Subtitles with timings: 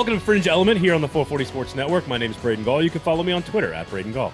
[0.00, 2.08] Welcome to Fringe Element here on the 440 Sports Network.
[2.08, 2.82] My name is Braden Gall.
[2.82, 4.32] You can follow me on Twitter at Braden Gall.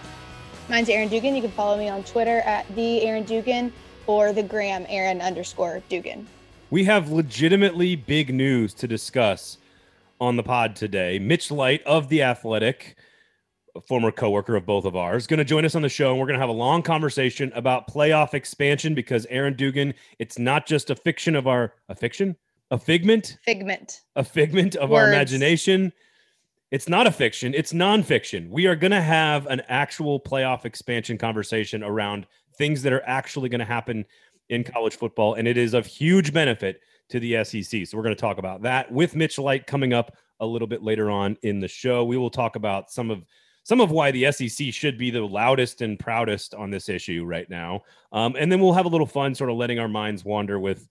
[0.68, 1.34] Mine's Aaron Dugan.
[1.34, 3.72] You can follow me on Twitter at the Aaron Dugan
[4.06, 6.28] or the Graham Aaron underscore Dugan.
[6.70, 9.58] We have legitimately big news to discuss
[10.20, 11.18] on the pod today.
[11.18, 12.96] Mitch Light of The Athletic,
[13.74, 16.12] a former coworker of both of ours, going to join us on the show.
[16.12, 20.38] And we're going to have a long conversation about playoff expansion because Aaron Dugan, it's
[20.38, 22.36] not just a fiction of our, a fiction?
[22.70, 23.38] A figment?
[23.44, 24.02] Figment.
[24.16, 25.02] A figment of Words.
[25.02, 25.92] our imagination?
[26.70, 27.54] It's not a fiction.
[27.54, 28.50] It's nonfiction.
[28.50, 33.48] We are going to have an actual playoff expansion conversation around things that are actually
[33.48, 34.04] going to happen
[34.48, 38.14] in college football and it is of huge benefit to the sec so we're going
[38.14, 41.60] to talk about that with mitch light coming up a little bit later on in
[41.60, 42.04] the show.
[42.04, 43.24] We will talk about some of
[43.62, 47.50] some of why the SEC should be the loudest and proudest on this issue right
[47.50, 47.82] now.
[48.12, 50.88] Um, and then we'll have a little fun, sort of letting our minds wander with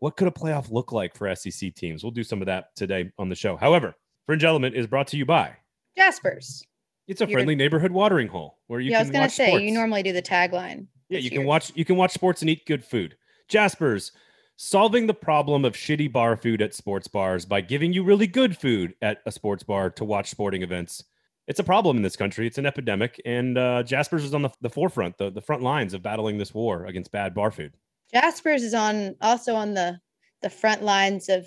[0.00, 2.02] what could a playoff look like for SEC teams?
[2.02, 3.56] We'll do some of that today on the show.
[3.56, 3.94] However,
[4.26, 5.56] Fringe Element is brought to you by
[5.96, 6.64] Jaspers.
[7.06, 7.38] It's a You're...
[7.38, 8.90] friendly neighborhood watering hole where you.
[8.90, 9.64] Yeah, I was going to say sports.
[9.64, 10.86] you normally do the tagline.
[11.08, 13.16] Yeah, you can watch you can watch sports and eat good food.
[13.48, 14.12] Jaspers,
[14.56, 18.56] solving the problem of shitty bar food at sports bars by giving you really good
[18.56, 21.04] food at a sports bar to watch sporting events.
[21.46, 22.46] It's a problem in this country.
[22.46, 25.94] It's an epidemic, and uh, Jaspers is on the, the forefront, the, the front lines
[25.94, 27.72] of battling this war against bad bar food.
[28.12, 29.98] Jaspers is on also on the
[30.42, 31.46] the front lines of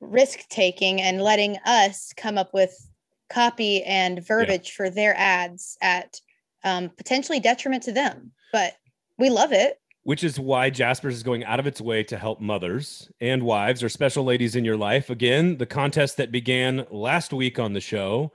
[0.00, 2.74] risk taking and letting us come up with
[3.28, 4.76] copy and verbiage yeah.
[4.76, 6.20] for their ads at
[6.64, 8.32] um, potentially detriment to them.
[8.52, 8.74] But
[9.18, 9.80] we love it.
[10.02, 13.82] Which is why Jaspers is going out of its way to help mothers and wives
[13.82, 15.10] or special ladies in your life.
[15.10, 18.32] Again, the contest that began last week on the show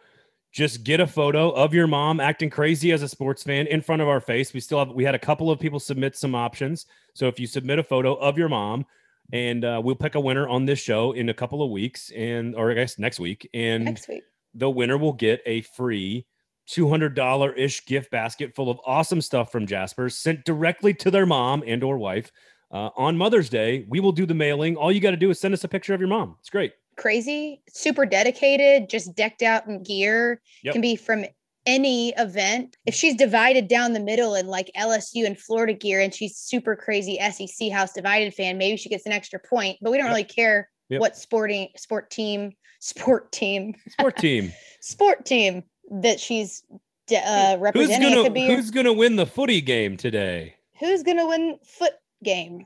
[0.52, 4.02] just get a photo of your mom acting crazy as a sports fan in front
[4.02, 4.54] of our face.
[4.54, 6.86] We still have we had a couple of people submit some options.
[7.16, 8.86] So if you submit a photo of your mom,
[9.34, 12.54] and uh, we'll pick a winner on this show in a couple of weeks, and
[12.56, 14.22] or I guess next week, and next week
[14.54, 16.28] the winner will get a free
[16.68, 21.10] two hundred dollar ish gift basket full of awesome stuff from Jasper, sent directly to
[21.10, 22.32] their mom and or wife.
[22.72, 24.76] Uh, on Mother's Day, we will do the mailing.
[24.76, 26.36] All you got to do is send us a picture of your mom.
[26.40, 30.42] It's great crazy, super dedicated, just decked out in gear.
[30.64, 30.74] Yep.
[30.74, 31.26] Can be from
[31.66, 32.78] any event.
[32.86, 36.76] If she's divided down the middle in like LSU and Florida gear and she's super
[36.76, 40.14] crazy SEC house divided fan, maybe she gets an extra point, but we don't yep.
[40.14, 41.02] really care yep.
[41.02, 46.64] what sporting sport team, sport team, sport team, sport team that she's
[47.12, 48.14] uh, representing.
[48.14, 50.56] Who's gonna, who's gonna win the footy game today?
[50.80, 51.94] Who's gonna win foot
[52.24, 52.66] game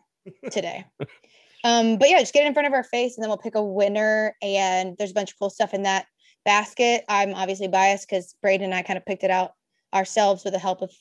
[0.52, 0.86] today?
[1.64, 3.56] Um, but yeah, just get it in front of our face and then we'll pick
[3.56, 4.36] a winner.
[4.42, 6.06] And there's a bunch of cool stuff in that
[6.46, 7.06] basket.
[7.10, 9.54] I'm obviously biased because Braden and I kind of picked it out
[9.94, 10.92] ourselves with the help of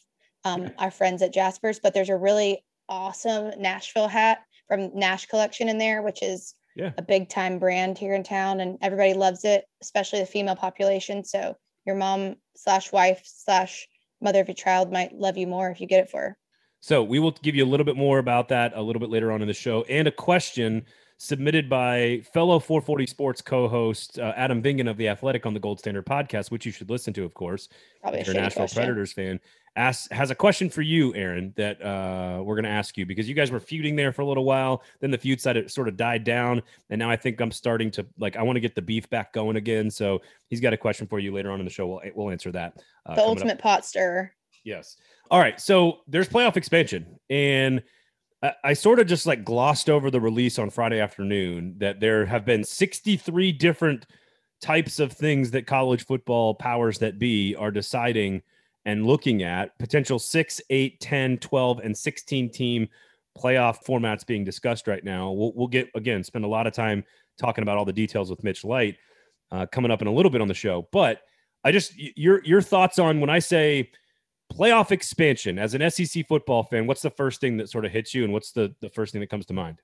[0.44, 1.80] um, our friends at Jaspers.
[1.80, 6.92] But there's a really awesome Nashville hat from Nash Collection in there, which is yeah.
[6.96, 11.24] a big time brand here in town, and everybody loves it, especially the female population.
[11.24, 11.56] So
[11.86, 13.88] your mom slash wife slash
[14.20, 16.38] mother of your child might love you more if you get it for her.
[16.80, 19.32] So we will give you a little bit more about that a little bit later
[19.32, 20.84] on in the show and a question
[21.18, 25.80] submitted by fellow 440 Sports co-host uh, Adam Vingan of the Athletic on the Gold
[25.80, 27.68] Standard podcast, which you should listen to, of course.
[28.00, 28.82] Probably if you're a Nashville question.
[28.82, 29.40] Predators fan.
[29.76, 33.28] Asks, has a question for you, Aaron, that uh, we're going to ask you because
[33.28, 34.82] you guys were feuding there for a little while.
[35.00, 38.06] Then the feud side sort of died down, and now I think I'm starting to
[38.18, 39.90] like I want to get the beef back going again.
[39.90, 41.86] So he's got a question for you later on in the show.
[41.86, 42.74] We'll we'll answer that.
[43.06, 43.62] Uh, the ultimate up.
[43.62, 44.32] pot stirrer.
[44.64, 44.96] Yes.
[45.30, 45.60] All right.
[45.60, 47.82] So there's playoff expansion, and
[48.42, 52.26] I, I sort of just like glossed over the release on Friday afternoon that there
[52.26, 54.06] have been 63 different
[54.60, 58.42] types of things that college football powers that be are deciding
[58.84, 62.88] and looking at potential 6 8 10 12 and 16 team
[63.36, 65.30] playoff formats being discussed right now.
[65.30, 67.04] We'll, we'll get again spend a lot of time
[67.38, 68.96] talking about all the details with mitch light
[69.50, 71.22] uh, coming up in a little bit on the show but
[71.64, 73.90] i just your your thoughts on when i say
[74.52, 78.14] playoff expansion as an SEC football fan, what's the first thing that sort of hits
[78.14, 79.80] you and what's the the first thing that comes to mind?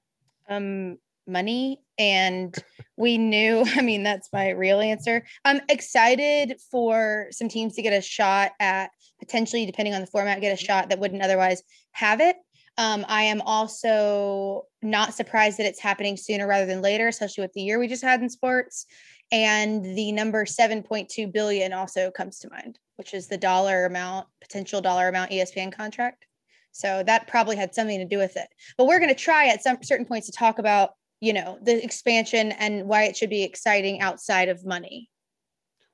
[0.49, 2.55] Um money and
[2.97, 5.25] we knew, I mean that's my real answer.
[5.45, 8.91] I'm excited for some teams to get a shot at
[9.21, 11.63] potentially depending on the format get a shot that wouldn't otherwise
[11.93, 12.37] have it.
[12.77, 17.53] Um, I am also not surprised that it's happening sooner rather than later, especially with
[17.53, 18.87] the year we just had in sports.
[19.31, 24.81] And the number 7.2 billion also comes to mind which is the dollar amount, potential
[24.81, 26.27] dollar amount ESPN contract.
[26.73, 28.49] So that probably had something to do with it.
[28.77, 31.83] But we're going to try at some certain points to talk about, you know, the
[31.83, 35.09] expansion and why it should be exciting outside of money.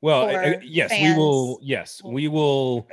[0.01, 1.17] Well, uh, yes, fans.
[1.17, 1.61] we will.
[1.63, 2.89] Yes, we will.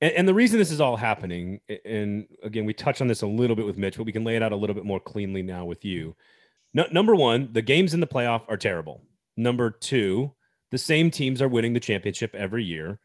[0.00, 3.26] And, and the reason this is all happening, and again, we touched on this a
[3.26, 5.42] little bit with Mitch, but we can lay it out a little bit more cleanly
[5.42, 6.16] now with you.
[6.72, 9.02] No, number one, the games in the playoff are terrible.
[9.36, 10.32] Number two,
[10.70, 12.98] the same teams are winning the championship every year.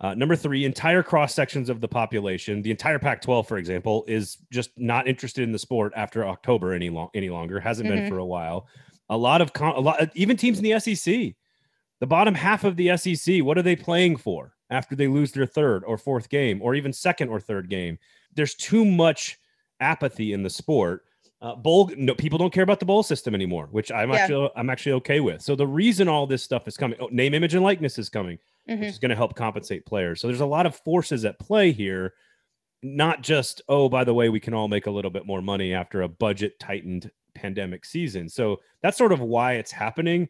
[0.00, 4.38] Uh, number three, entire cross sections of the population, the entire Pac-12, for example, is
[4.50, 7.60] just not interested in the sport after October any long any longer.
[7.60, 8.04] Hasn't mm-hmm.
[8.04, 8.66] been for a while.
[9.10, 11.34] A lot of con- a lot, even teams in the SEC,
[11.98, 15.46] the bottom half of the SEC, what are they playing for after they lose their
[15.46, 17.98] third or fourth game, or even second or third game?
[18.34, 19.38] There's too much
[19.80, 21.04] apathy in the sport.
[21.42, 24.16] Uh, bowl, no, people don't care about the bowl system anymore, which I'm yeah.
[24.16, 25.42] actually I'm actually okay with.
[25.42, 28.38] So the reason all this stuff is coming, oh, name, image, and likeness is coming
[28.68, 28.80] mm-hmm.
[28.80, 30.20] which is going to help compensate players.
[30.20, 32.14] So there's a lot of forces at play here,
[32.82, 35.74] not just, oh, by the way, we can all make a little bit more money
[35.74, 38.28] after a budget tightened pandemic season.
[38.28, 40.28] So that's sort of why it's happening.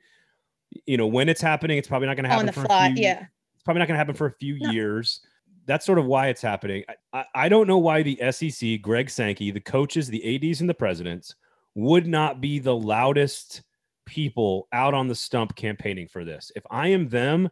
[0.87, 2.93] You know, when it's happening, it's probably not going to happen on the fly.
[2.93, 3.27] Few, yeah.
[3.55, 4.71] It's probably not going to happen for a few no.
[4.71, 5.21] years.
[5.67, 6.85] That's sort of why it's happening.
[7.13, 10.75] I, I don't know why the SEC, Greg Sankey, the coaches, the ADs, and the
[10.75, 11.35] presidents
[11.75, 13.63] would not be the loudest
[14.07, 16.51] people out on the stump campaigning for this.
[16.57, 17.49] If I am them,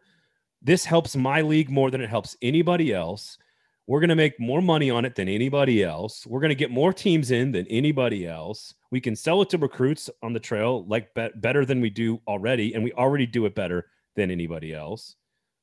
[0.63, 3.39] this helps my league more than it helps anybody else.
[3.87, 6.27] We're going to make more money on it than anybody else.
[6.27, 8.75] We're going to get more teams in than anybody else.
[8.91, 12.21] We can sell it to recruits on the trail like be- better than we do
[12.27, 15.17] already, and we already do it better than anybody else.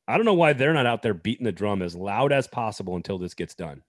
[0.07, 2.95] I don't know why they're not out there beating the drum as loud as possible
[2.95, 3.83] until this gets done.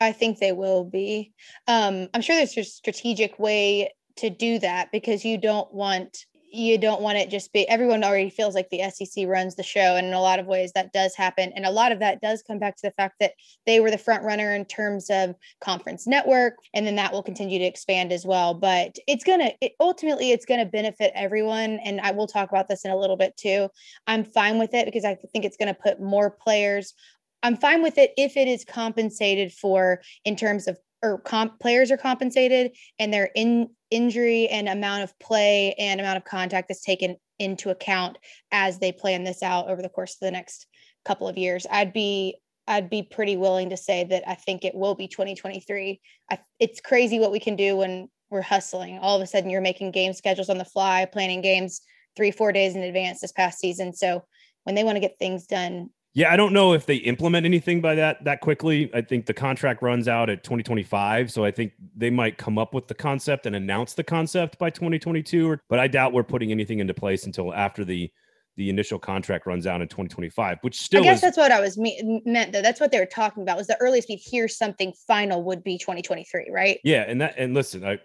[0.00, 1.32] I think they will be.
[1.66, 6.78] Um, I'm sure there's a strategic way to do that because you don't want you
[6.78, 10.06] don't want it just be everyone already feels like the SEC runs the show and
[10.06, 12.58] in a lot of ways that does happen and a lot of that does come
[12.58, 13.32] back to the fact that
[13.66, 17.58] they were the front runner in terms of conference network and then that will continue
[17.58, 22.00] to expand as well but it's going to ultimately it's going to benefit everyone and
[22.00, 23.68] I will talk about this in a little bit too.
[24.06, 26.94] I'm fine with it because I think it's going to put more players
[27.42, 31.90] I'm fine with it if it is compensated for in terms of or comp players
[31.90, 36.80] are compensated and their in injury and amount of play and amount of contact is
[36.80, 38.18] taken into account
[38.52, 40.66] as they plan this out over the course of the next
[41.04, 41.66] couple of years.
[41.70, 42.36] I'd be
[42.66, 46.00] I'd be pretty willing to say that I think it will be 2023.
[46.30, 48.98] I, it's crazy what we can do when we're hustling.
[48.98, 51.80] All of a sudden, you're making game schedules on the fly, planning games
[52.14, 53.94] three, four days in advance this past season.
[53.94, 54.22] So
[54.64, 57.80] when they want to get things done yeah, I don't know if they implement anything
[57.80, 58.90] by that that quickly.
[58.94, 62.74] I think the contract runs out at 2025, so I think they might come up
[62.74, 65.50] with the concept and announce the concept by 2022.
[65.50, 68.10] Or, but I doubt we're putting anything into place until after the
[68.56, 70.58] the initial contract runs out in 2025.
[70.62, 72.62] Which still, I guess is, that's what I was me- meant though.
[72.62, 73.56] That's what they were talking about.
[73.56, 76.80] Was the earliest we'd hear something final would be 2023, right?
[76.82, 77.98] Yeah, and that and listen, I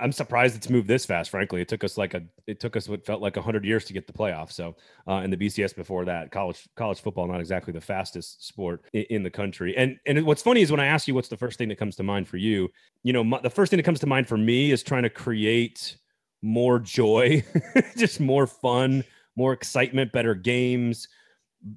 [0.00, 1.30] I'm surprised it's moved this fast.
[1.30, 3.92] Frankly, it took us like a it took us what felt like hundred years to
[3.92, 4.52] get the playoff.
[4.52, 8.84] So, uh, and the BCS before that, college college football not exactly the fastest sport
[8.92, 9.76] in, in, the country.
[9.76, 11.96] And and what's funny is when I ask you what's the first thing that comes
[11.96, 12.70] to mind for you,
[13.02, 15.10] you know, my, the first thing that comes to mind for me is trying to
[15.10, 15.96] create
[16.42, 17.44] more joy,
[17.96, 19.04] just more fun,
[19.36, 21.08] more excitement, better games.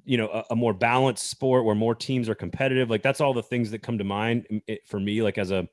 [0.04, 2.90] You know, a, a, more balanced sport where more teams are competitive.
[2.90, 5.22] Like that's all the things that come to mind for me.
[5.22, 5.68] Like as a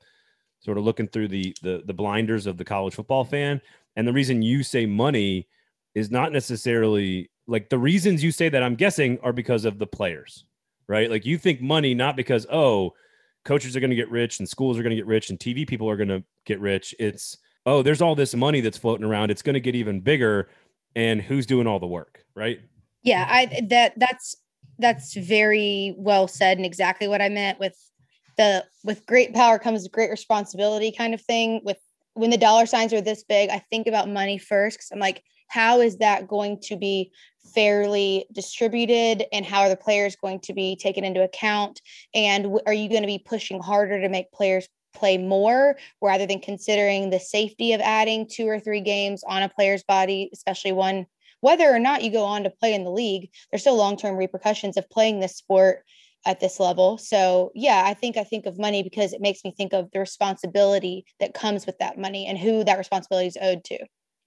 [0.64, 3.60] sort of looking through the, the the blinders of the college football fan.
[3.96, 5.46] And the reason you say money
[5.94, 9.86] is not necessarily like the reasons you say that I'm guessing are because of the
[9.86, 10.44] players,
[10.88, 11.10] right?
[11.10, 12.94] Like you think money not because oh,
[13.44, 15.66] coaches are going to get rich and schools are going to get rich and TV
[15.66, 16.94] people are going to get rich.
[16.98, 19.30] It's oh, there's all this money that's floating around.
[19.30, 20.48] It's going to get even bigger
[20.96, 22.60] and who's doing all the work, right?
[23.02, 24.36] Yeah, I that that's
[24.78, 27.76] that's very well said and exactly what I meant with
[28.36, 31.60] the with great power comes great responsibility kind of thing.
[31.64, 31.78] With
[32.14, 35.24] when the dollar signs are this big i think about money first because i'm like
[35.48, 37.12] how is that going to be
[37.54, 39.24] fairly distributed?
[39.32, 41.80] And how are the players going to be taken into account?
[42.14, 46.40] And are you going to be pushing harder to make players play more rather than
[46.40, 51.06] considering the safety of adding two or three games on a player's body especially one?
[51.40, 54.76] Whether or not you go on to play in the league there's still long-term repercussions
[54.76, 55.84] of playing this sport
[56.26, 56.98] at this level.
[56.98, 60.00] So yeah, I think I think of money because it makes me think of the
[60.00, 63.78] responsibility that comes with that money and who that responsibility is owed to.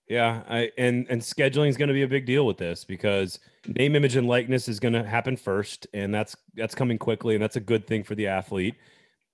[0.08, 3.40] Yeah, I and and scheduling is going to be a big deal with this because
[3.68, 7.44] name, image, and likeness is going to happen first, and that's that's coming quickly, and
[7.44, 8.76] that's a good thing for the athlete.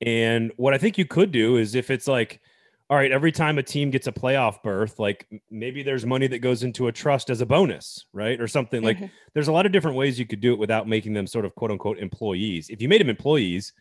[0.01, 2.41] And what I think you could do is if it's like
[2.89, 6.39] all right, every time a team gets a playoff berth, like maybe there's money that
[6.39, 8.39] goes into a trust as a bonus, right?
[8.39, 9.03] Or something mm-hmm.
[9.03, 11.45] like there's a lot of different ways you could do it without making them sort
[11.45, 12.69] of quote unquote employees.
[12.69, 13.73] If you made them employees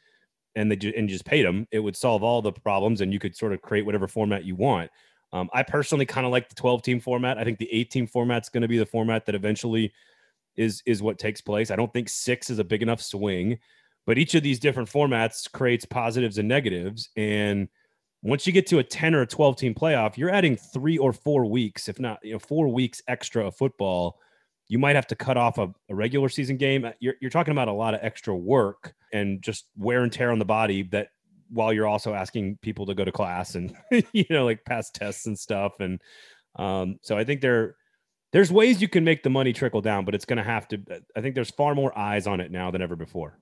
[0.54, 3.18] and they ju- and just paid them, it would solve all the problems and you
[3.18, 4.90] could sort of create whatever format you want.
[5.32, 7.38] Um, I personally kind of like the 12 team format.
[7.38, 9.92] I think the 18 format's going to be the format that eventually
[10.56, 11.70] is is what takes place.
[11.70, 13.58] I don't think six is a big enough swing,
[14.06, 17.68] but each of these different formats creates positives and negatives and
[18.22, 21.12] once you get to a 10 or a 12 team playoff, you're adding three or
[21.12, 24.18] four weeks, if not you know, four weeks extra of football.
[24.68, 26.88] You might have to cut off a, a regular season game.
[27.00, 30.38] You're, you're talking about a lot of extra work and just wear and tear on
[30.38, 31.08] the body that
[31.52, 33.76] while you're also asking people to go to class and
[34.12, 36.00] you know like pass tests and stuff and
[36.56, 37.76] um, so i think there
[38.32, 40.78] there's ways you can make the money trickle down but it's going to have to
[41.16, 43.38] i think there's far more eyes on it now than ever before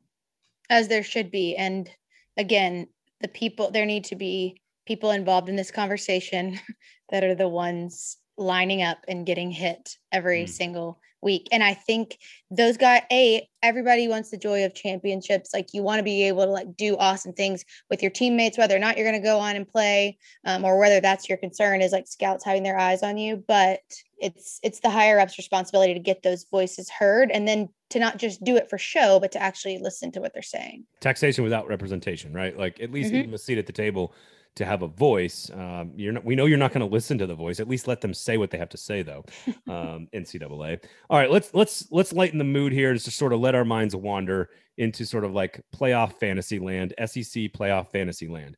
[0.69, 1.91] as there should be and
[2.37, 2.87] again
[3.21, 6.59] the people there need to be people involved in this conversation
[7.11, 10.49] that are the ones lining up and getting hit every mm.
[10.49, 11.49] single week.
[11.53, 12.19] And I think
[12.51, 15.51] those guys, a everybody wants the joy of championships.
[15.53, 18.75] Like you want to be able to like do awesome things with your teammates, whether
[18.75, 21.83] or not you're going to go on and play, um, or whether that's your concern
[21.83, 23.45] is like scouts having their eyes on you.
[23.47, 23.81] But
[24.19, 28.19] it's it's the higher ups' responsibility to get those voices heard, and then to not
[28.19, 30.87] just do it for show, but to actually listen to what they're saying.
[31.01, 32.57] Taxation without representation, right?
[32.59, 33.35] Like at least mm-hmm.
[33.35, 34.15] a seat at the table
[34.57, 35.51] to have a voice.
[35.55, 37.61] Um, you're not, we know you're not going to listen to the voice.
[37.61, 39.25] At least let them say what they have to say, though.
[39.69, 40.83] Um, NCAA.
[41.09, 43.65] All right, let's let's let's lighten the mood here, just to sort of let our
[43.65, 48.57] minds wander into sort of like playoff fantasy land, SEC playoff fantasy land.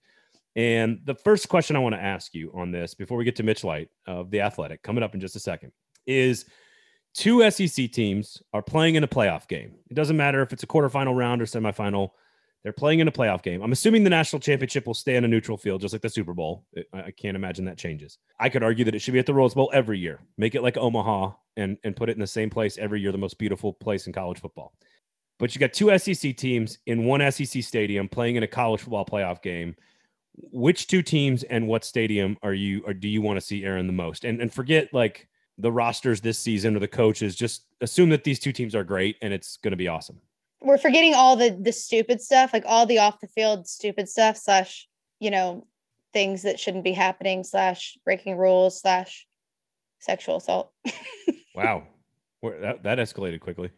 [0.56, 3.42] And the first question I want to ask you on this before we get to
[3.42, 5.72] Mitch Light of the Athletic coming up in just a second
[6.06, 6.46] is
[7.14, 9.74] two SEC teams are playing in a playoff game.
[9.90, 12.10] It doesn't matter if it's a quarterfinal round or semifinal.
[12.62, 13.60] They're playing in a playoff game.
[13.60, 16.32] I'm assuming the national championship will stay on a neutral field, just like the Super
[16.32, 16.64] Bowl.
[16.92, 18.18] I can't imagine that changes.
[18.38, 20.20] I could argue that it should be at the Rose Bowl every year.
[20.38, 23.18] Make it like Omaha and, and put it in the same place every year, the
[23.18, 24.74] most beautiful place in college football.
[25.40, 29.04] But you got two SEC teams in one SEC stadium playing in a college football
[29.04, 29.74] playoff game.
[30.34, 33.86] Which two teams and what stadium are you or do you want to see Aaron
[33.86, 34.24] the most?
[34.24, 35.28] And and forget like
[35.58, 37.36] the rosters this season or the coaches.
[37.36, 40.20] Just assume that these two teams are great and it's going to be awesome
[40.64, 44.36] we're forgetting all the the stupid stuff, like all the off the field stupid stuff
[44.36, 44.88] slash,
[45.20, 45.66] you know,
[46.12, 49.26] things that shouldn't be happening slash breaking rules slash
[49.98, 50.72] sexual assault.
[51.54, 51.84] wow,
[52.42, 53.70] that that escalated quickly.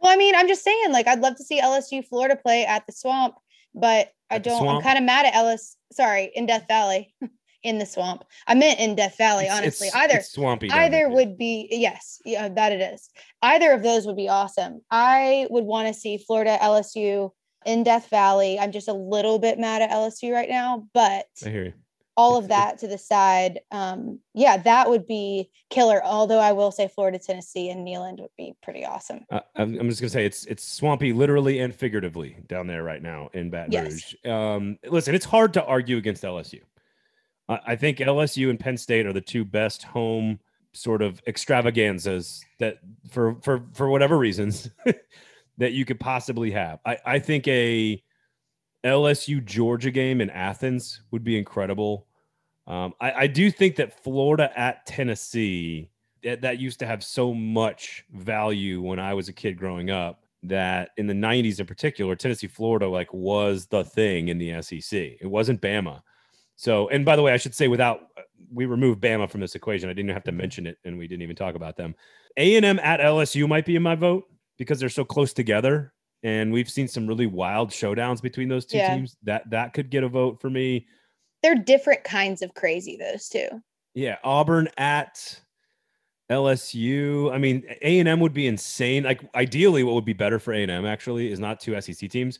[0.00, 2.84] Well, I mean, I'm just saying, like, I'd love to see LSU Florida play at
[2.86, 3.34] the Swamp,
[3.74, 4.68] but at I don't.
[4.68, 5.76] I'm kind of mad at LSU.
[5.92, 7.14] Sorry, in Death Valley.
[7.62, 8.24] in the swamp.
[8.46, 9.86] I meant in Death Valley, it's, honestly.
[9.88, 10.70] It's, either it's swampy.
[10.70, 13.10] Either would be yes, yeah, that it is.
[13.42, 14.82] Either of those would be awesome.
[14.90, 17.30] I would want to see Florida LSU
[17.64, 18.58] in Death Valley.
[18.58, 21.72] I'm just a little bit mad at LSU right now, but I hear you.
[22.14, 26.04] All of that to the side, um, yeah, that would be killer.
[26.04, 29.20] Although I will say Florida, Tennessee, and Neyland would be pretty awesome.
[29.30, 33.30] Uh, I'm just gonna say it's it's swampy, literally and figuratively, down there right now
[33.32, 34.14] in Baton yes.
[34.24, 34.30] Rouge.
[34.30, 36.60] Um, listen, it's hard to argue against LSU.
[37.48, 40.38] I think LSU and Penn State are the two best home
[40.72, 42.78] sort of extravaganzas that
[43.10, 44.70] for for for whatever reasons
[45.58, 46.78] that you could possibly have.
[46.86, 48.02] I, I think a
[48.84, 52.06] LSU Georgia game in Athens would be incredible.
[52.66, 55.90] Um, I, I do think that Florida at Tennessee
[56.22, 60.24] that, that used to have so much value when I was a kid growing up
[60.44, 64.92] that in the 90s in particular, Tennessee Florida like was the thing in the SEC.
[64.92, 66.02] It wasn't Bama.
[66.62, 68.02] So, and by the way, I should say without
[68.48, 69.90] we removed Bama from this equation.
[69.90, 71.92] I didn't have to mention it, and we didn't even talk about them.
[72.36, 75.92] A and M at LSU might be in my vote because they're so close together,
[76.22, 78.94] and we've seen some really wild showdowns between those two yeah.
[78.94, 79.16] teams.
[79.24, 80.86] That that could get a vote for me.
[81.42, 83.48] They're different kinds of crazy, those two.
[83.94, 85.40] Yeah, Auburn at
[86.30, 87.32] LSU.
[87.32, 89.02] I mean, A and M would be insane.
[89.02, 92.08] Like ideally, what would be better for A and M actually is not two SEC
[92.08, 92.38] teams,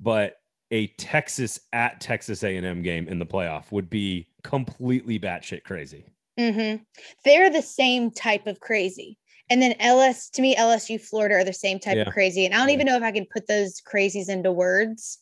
[0.00, 0.34] but
[0.70, 6.04] a Texas at Texas A&M game in the playoff would be completely batshit crazy.
[6.38, 6.82] Mm-hmm.
[7.24, 9.18] They're the same type of crazy.
[9.48, 12.02] And then LS to me, LSU, Florida are the same type yeah.
[12.02, 12.44] of crazy.
[12.44, 12.74] And I don't yeah.
[12.74, 15.18] even know if I can put those crazies into words,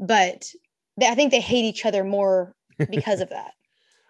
[0.00, 0.50] but
[0.96, 2.54] they, I think they hate each other more
[2.90, 3.52] because of that.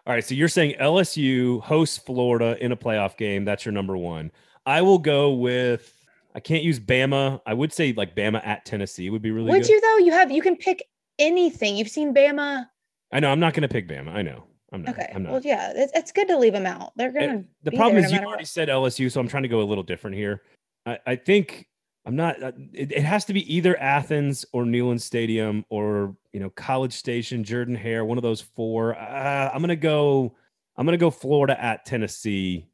[0.06, 0.24] All right.
[0.24, 3.44] So you're saying LSU hosts Florida in a playoff game.
[3.44, 4.30] That's your number one.
[4.64, 5.97] I will go with
[6.38, 7.40] I can't use Bama.
[7.46, 9.54] I would say like Bama at Tennessee would be really good.
[9.54, 9.70] would good.
[9.70, 9.96] you though?
[9.96, 10.84] You have you can pick
[11.18, 11.76] anything.
[11.76, 12.64] You've seen Bama.
[13.10, 13.32] I know.
[13.32, 14.14] I'm not going to pick Bama.
[14.14, 14.44] I know.
[14.70, 14.94] I'm not.
[14.94, 15.10] Okay.
[15.12, 15.32] I'm not.
[15.32, 16.92] Well, yeah, it's, it's good to leave them out.
[16.94, 17.44] They're going to.
[17.64, 18.46] The problem is no you already what.
[18.46, 20.42] said LSU, so I'm trying to go a little different here.
[20.86, 21.66] I, I think
[22.06, 22.40] I'm not.
[22.40, 26.92] Uh, it, it, has to be either Athens or Neyland Stadium or you know College
[26.92, 28.96] Station, Jordan Hare, one of those four.
[28.96, 30.36] Uh, I'm gonna go.
[30.76, 32.68] I'm gonna go Florida at Tennessee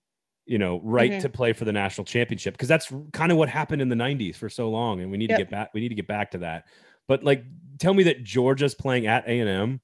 [0.46, 1.20] you know, right mm-hmm.
[1.20, 4.36] to play for the national championship because that's kind of what happened in the 90s
[4.36, 5.38] for so long and we need yep.
[5.38, 6.64] to get back we need to get back to that.
[7.08, 7.44] But like
[7.78, 9.80] tell me that Georgia's playing at A&M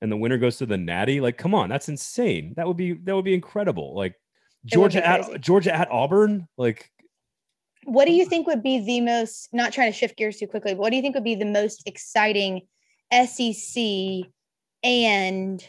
[0.00, 2.54] and the winner goes to the Natty, like come on, that's insane.
[2.56, 3.94] That would be that would be incredible.
[3.94, 4.14] Like
[4.64, 6.90] Georgia at Georgia at Auburn, like
[7.84, 10.74] what do you think would be the most not trying to shift gears too quickly,
[10.74, 12.62] but what do you think would be the most exciting
[13.12, 14.30] SEC
[14.84, 15.68] and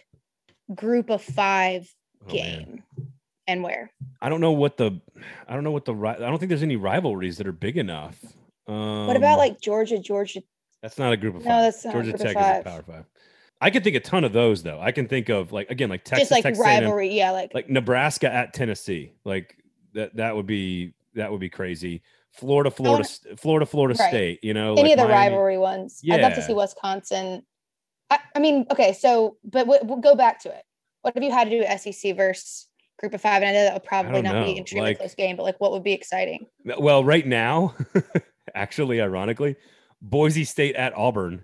[0.75, 1.91] group of five
[2.29, 2.34] Oh, man.
[2.34, 2.84] game
[3.47, 3.91] and where?
[4.21, 5.00] I don't know what the
[5.47, 8.17] I don't know what the I don't think there's any rivalries that are big enough.
[8.67, 10.41] Um, What about like Georgia, Georgia?
[10.81, 11.62] that's not a group of No, five.
[11.63, 13.05] that's not a Georgia Tech is a power five.
[13.62, 14.79] I can think a ton of those though.
[14.81, 17.09] I can think of like again like Texas Just like Texas A&M, rivalry.
[17.09, 19.13] Yeah, like, like Nebraska at Tennessee.
[19.23, 19.57] Like
[19.93, 22.01] that that would be that would be crazy.
[22.31, 23.07] Florida, Florida,
[23.38, 24.09] Florida, Florida Right.
[24.09, 24.39] State.
[24.43, 25.29] You know, any like of the Miami.
[25.35, 26.01] rivalry ones.
[26.09, 27.43] I'd love to see Wisconsin.
[28.09, 30.63] I, I mean, okay, so but we'll, we'll go back to it.
[31.03, 32.67] What have you had to do SEC versus
[33.03, 33.41] Group of Five?
[33.43, 35.43] And I know that would probably not be know, an extremely like- close game, but
[35.43, 36.45] like, what would be exciting?
[36.63, 37.75] Well, right now,
[38.55, 39.57] actually, ironically,
[40.01, 41.43] Boise State at Auburn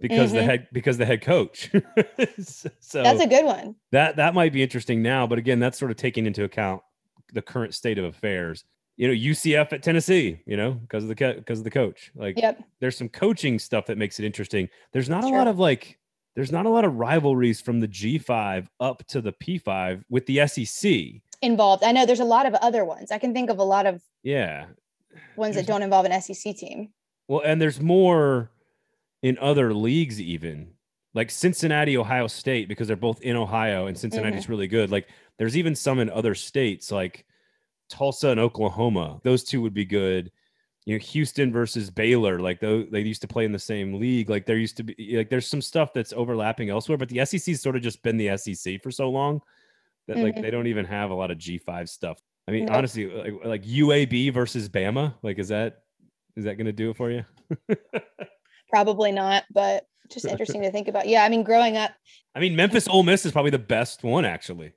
[0.00, 0.44] because the Mhm.
[0.44, 1.70] head because the head coach.
[2.80, 3.76] so That's a good one.
[3.92, 6.82] that that might be interesting now, but again, that's sort of taking into account
[7.32, 8.64] the current state of affairs.
[8.96, 12.10] You know, UCF at Tennessee, you know, because of the because of the coach.
[12.16, 12.60] Like Yep.
[12.80, 14.68] there's some coaching stuff that makes it interesting.
[14.92, 15.38] There's not a Sure.
[15.38, 15.97] lot of like
[16.38, 20.46] there's not a lot of rivalries from the G5 up to the P5 with the
[20.46, 21.20] SEC.
[21.42, 21.82] Involved.
[21.82, 23.10] I know there's a lot of other ones.
[23.10, 24.66] I can think of a lot of Yeah.
[25.34, 26.90] ones that don't involve an SEC team.
[27.26, 28.52] Well, and there's more
[29.20, 30.74] in other leagues, even
[31.12, 34.52] like Cincinnati, Ohio State, because they're both in Ohio and Cincinnati's mm-hmm.
[34.52, 34.92] really good.
[34.92, 37.26] Like there's even some in other states, like
[37.90, 39.20] Tulsa and Oklahoma.
[39.24, 40.30] Those two would be good.
[40.88, 44.30] You know, Houston versus Baylor, like those they used to play in the same league.
[44.30, 47.60] Like there used to be like there's some stuff that's overlapping elsewhere, but the SEC's
[47.60, 49.42] sort of just been the SEC for so long
[50.06, 50.40] that like Mhm.
[50.40, 52.18] they don't even have a lot of G5 stuff.
[52.48, 55.82] I mean, honestly, like, like UAB versus Bama, like is that
[56.38, 57.22] is that going to do it for you?
[58.70, 61.06] Probably not, but just interesting to think about.
[61.06, 61.90] Yeah, I mean, growing up,
[62.34, 64.72] I mean, Memphis Ole Miss is probably the best one, actually.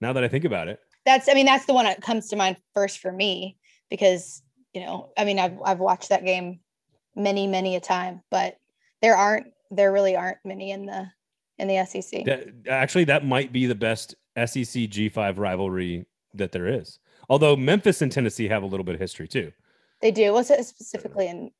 [0.00, 2.36] Now that I think about it, that's I mean, that's the one that comes to
[2.36, 3.56] mind first for me
[3.88, 4.42] because
[4.74, 6.60] you know, I mean, I've I've watched that game
[7.16, 8.58] many, many a time, but
[9.00, 11.06] there aren't there really aren't many in the
[11.58, 12.24] in the SEC.
[12.24, 16.98] that actually that might be the best SEC G5 rivalry that there is.
[17.28, 19.52] Although Memphis and Tennessee have a little bit of history too.
[20.02, 20.32] They do.
[20.32, 21.50] What's it specifically in?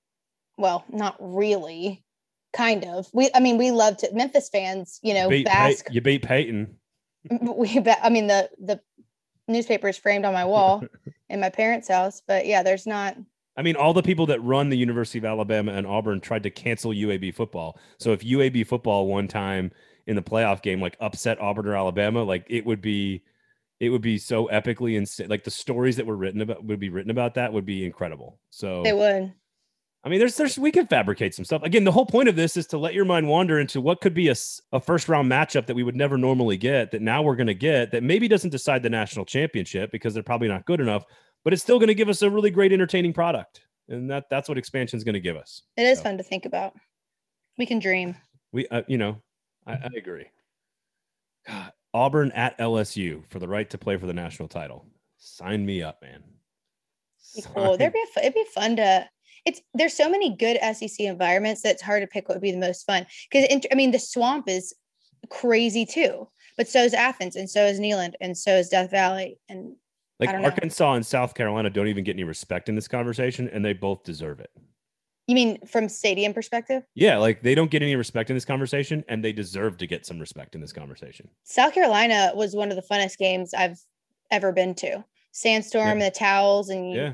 [0.58, 2.04] Well, not really.
[2.52, 3.08] Kind of.
[3.12, 3.30] We.
[3.34, 5.00] I mean, we love to Memphis fans.
[5.02, 6.76] You know, Beat Pey- you beat Peyton.
[7.56, 7.82] We.
[8.02, 8.80] I mean, the the
[9.48, 10.82] newspaper is framed on my wall
[11.28, 12.22] in my parents' house.
[12.26, 13.16] But yeah, there's not.
[13.56, 16.50] I mean, all the people that run the University of Alabama and Auburn tried to
[16.50, 17.78] cancel UAB football.
[17.98, 19.70] So if UAB football one time
[20.06, 23.22] in the playoff game like upset Auburn or Alabama, like it would be
[23.80, 25.28] it would be so epically insane.
[25.28, 28.38] Like the stories that were written about would be written about that would be incredible.
[28.50, 29.32] So They would.
[30.04, 31.62] I mean, there's there's we can fabricate some stuff.
[31.62, 34.12] Again, the whole point of this is to let your mind wander into what could
[34.12, 34.34] be a,
[34.72, 36.90] a first round matchup that we would never normally get.
[36.90, 40.22] That now we're going to get that maybe doesn't decide the national championship because they're
[40.22, 41.04] probably not good enough,
[41.42, 44.46] but it's still going to give us a really great entertaining product, and that that's
[44.46, 45.62] what expansion is going to give us.
[45.78, 46.74] It is So, fun to think about.
[47.56, 48.14] We can dream.
[48.52, 49.22] We, uh, you know,
[49.66, 50.26] I, I agree.
[51.48, 54.86] God, Auburn at LSU for the right to play for the national title.
[55.16, 56.22] Sign me up, man.
[57.54, 57.78] Cool.
[57.78, 59.08] There'd be a, it'd be fun to.
[59.44, 62.52] It's there's so many good SEC environments that it's hard to pick what would be
[62.52, 63.06] the most fun.
[63.30, 64.74] Because I mean, the swamp is
[65.30, 69.38] crazy too, but so is Athens, and so is Neyland, and so is Death Valley,
[69.48, 69.74] and
[70.20, 70.48] like don't know.
[70.48, 74.02] Arkansas and South Carolina don't even get any respect in this conversation, and they both
[74.04, 74.50] deserve it.
[75.26, 79.04] you mean from stadium perspective, Yeah, like they don't get any respect in this conversation,
[79.08, 81.28] and they deserve to get some respect in this conversation.
[81.44, 83.78] South Carolina was one of the funnest games I've
[84.30, 85.04] ever been to.
[85.32, 85.92] Sandstorm Yeah.
[85.92, 87.12] and the towels, and Yeah,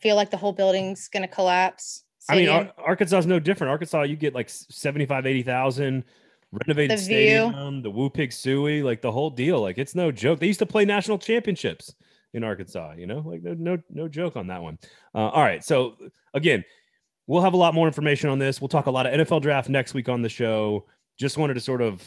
[0.00, 2.04] feel like the whole building's gonna collapse.
[2.28, 3.70] I mean, Ar- Arkansas is no different.
[3.70, 6.04] Arkansas, you get like 75, 80,000,
[6.52, 7.04] renovated The view.
[7.04, 9.60] stadium, the Woo Pig Sooie, like the whole deal.
[9.60, 10.38] Like it's no joke.
[10.38, 11.94] They used to play national championships
[12.34, 14.78] in Arkansas, you know, like no, no, no joke on that one.
[15.14, 15.64] Uh, all right.
[15.64, 15.96] So
[16.34, 16.64] again,
[17.26, 18.60] we'll have a lot more information on this.
[18.60, 20.86] We'll talk a lot of NFL draft next week on the show.
[21.18, 22.06] Just wanted to sort of,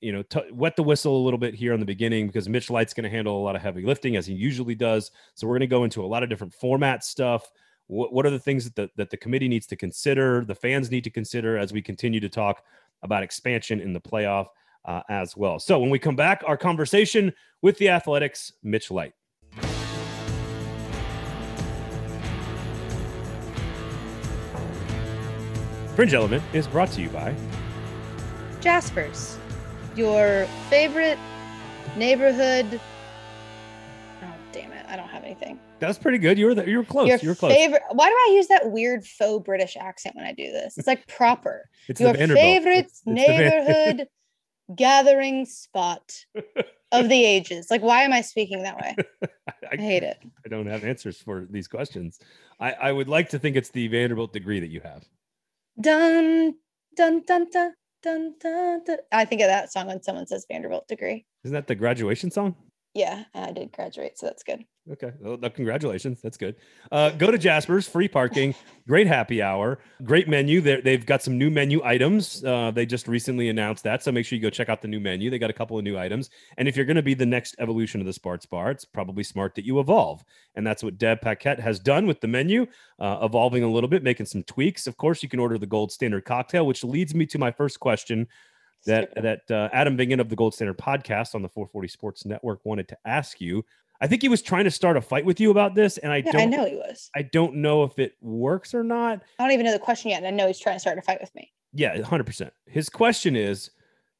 [0.00, 2.70] you know, t- wet the whistle a little bit here on the beginning because Mitch
[2.70, 5.10] Light's going to handle a lot of heavy lifting as he usually does.
[5.34, 7.50] So we're going to go into a lot of different format stuff.
[7.86, 10.90] What, what are the things that the, that the committee needs to consider, the fans
[10.90, 12.62] need to consider as we continue to talk
[13.02, 14.46] about expansion in the playoff
[14.84, 15.58] uh, as well.
[15.58, 19.14] So when we come back, our conversation with the Athletics, Mitch Light.
[25.94, 27.34] Fringe Element is brought to you by
[28.60, 29.36] Jaspers,
[29.98, 31.18] your favorite
[31.96, 32.80] neighborhood.
[34.22, 34.86] Oh damn it!
[34.88, 35.58] I don't have anything.
[35.80, 36.38] That's pretty good.
[36.38, 37.08] You were the, you were close.
[37.08, 37.52] your you were close.
[37.52, 37.82] favorite.
[37.92, 40.78] Why do I use that weird faux British accent when I do this?
[40.78, 41.68] It's like proper.
[41.88, 44.06] It's your favorite It's- it's neighborhood
[44.74, 46.12] gathering spot
[46.92, 47.68] of the ages.
[47.70, 48.96] Like, why am I speaking that way?
[49.48, 50.18] I I, hate it.
[50.44, 52.18] I don't have answers for these questions.
[52.60, 55.04] I, I would like to think it's the Vanderbilt degree that you have.
[55.80, 56.54] Dun
[56.96, 58.98] dun dun dun dun, dun, dun.
[59.12, 61.24] I think of that song when someone says Vanderbilt degree.
[61.44, 62.56] Isn't that the graduation song?
[62.98, 64.64] Yeah, I did graduate, so that's good.
[64.90, 65.12] Okay.
[65.20, 66.20] Well, congratulations.
[66.20, 66.56] That's good.
[66.90, 68.56] Uh, go to Jasper's, free parking,
[68.88, 70.60] great happy hour, great menu.
[70.60, 72.42] they they've got some new menu items.
[72.42, 74.02] Uh, they just recently announced that.
[74.02, 75.30] So make sure you go check out the new menu.
[75.30, 76.30] They got a couple of new items.
[76.56, 79.22] And if you're going to be the next evolution of the Sparts Bar, it's probably
[79.22, 80.24] smart that you evolve.
[80.56, 82.66] And that's what Deb Paquette has done with the menu,
[82.98, 84.88] uh, evolving a little bit, making some tweaks.
[84.88, 87.78] Of course, you can order the gold standard cocktail, which leads me to my first
[87.78, 88.26] question
[88.86, 92.64] that that uh, Adam Vingan of the Gold Standard podcast on the 440 Sports Network
[92.64, 93.64] wanted to ask you.
[94.00, 96.18] I think he was trying to start a fight with you about this, and I
[96.18, 96.40] yeah, don't.
[96.40, 97.10] I know he was.
[97.16, 99.22] I don't know if it works or not.
[99.38, 101.02] I don't even know the question yet, and I know he's trying to start a
[101.02, 101.52] fight with me.
[101.72, 102.52] Yeah, hundred percent.
[102.66, 103.70] His question is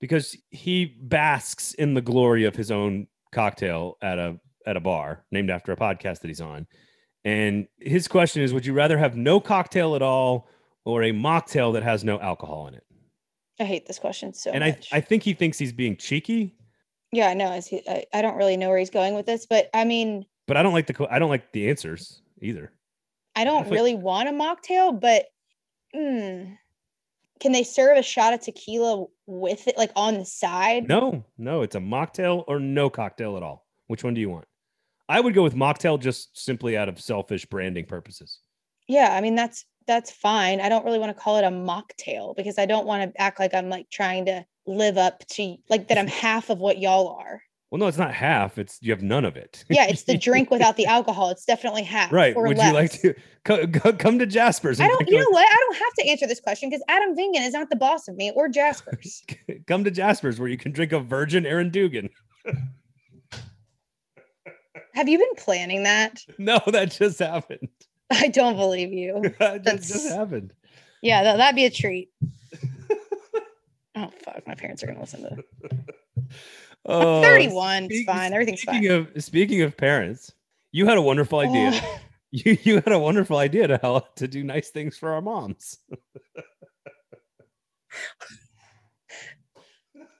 [0.00, 5.24] because he basks in the glory of his own cocktail at a at a bar
[5.30, 6.66] named after a podcast that he's on,
[7.24, 10.48] and his question is: Would you rather have no cocktail at all
[10.84, 12.84] or a mocktail that has no alcohol in it?
[13.60, 14.88] I hate this question so and much.
[14.92, 16.54] I I think he thinks he's being cheeky.
[17.12, 17.48] Yeah, I know.
[17.88, 20.62] I, I don't really know where he's going with this, but I mean, but I
[20.62, 22.72] don't like the I don't like the answers either.
[23.34, 25.26] I don't I really want a mocktail, but
[25.94, 26.56] mm,
[27.40, 30.88] can they serve a shot of tequila with it, like on the side?
[30.88, 33.66] No, no, it's a mocktail or no cocktail at all.
[33.86, 34.44] Which one do you want?
[35.08, 38.40] I would go with mocktail just simply out of selfish branding purposes.
[38.86, 40.60] Yeah, I mean that's that's fine.
[40.60, 43.40] I don't really want to call it a mocktail because I don't want to act
[43.40, 47.08] like I'm like trying to live up to like that I'm half of what y'all
[47.08, 47.42] are.
[47.70, 48.56] Well, no, it's not half.
[48.56, 49.64] It's you have none of it.
[49.68, 51.30] yeah, it's the drink without the alcohol.
[51.30, 52.12] It's definitely half.
[52.12, 52.34] Right.
[52.36, 52.66] Would less.
[52.68, 54.80] you like to co- come to Jasper's?
[54.80, 55.08] I don't.
[55.08, 55.46] You know what?
[55.46, 58.16] I don't have to answer this question because Adam Vingan is not the boss of
[58.16, 59.22] me or Jasper's.
[59.66, 62.08] come to Jasper's where you can drink a virgin Aaron Dugan.
[64.94, 66.20] have you been planning that?
[66.38, 67.68] No, that just happened.
[68.10, 69.34] I don't believe you.
[69.38, 70.52] that just happened.
[71.02, 72.10] Yeah, that, that'd be a treat.
[73.96, 75.44] oh fuck, my parents are gonna listen to.
[76.90, 77.84] Oh, 31.
[77.84, 78.32] Speak, it's fine.
[78.32, 79.08] Everything's speaking fine.
[79.14, 80.32] Of, speaking of parents,
[80.72, 81.72] you had a wonderful idea.
[81.74, 81.98] Oh.
[82.30, 85.78] You you had a wonderful idea to how to do nice things for our moms.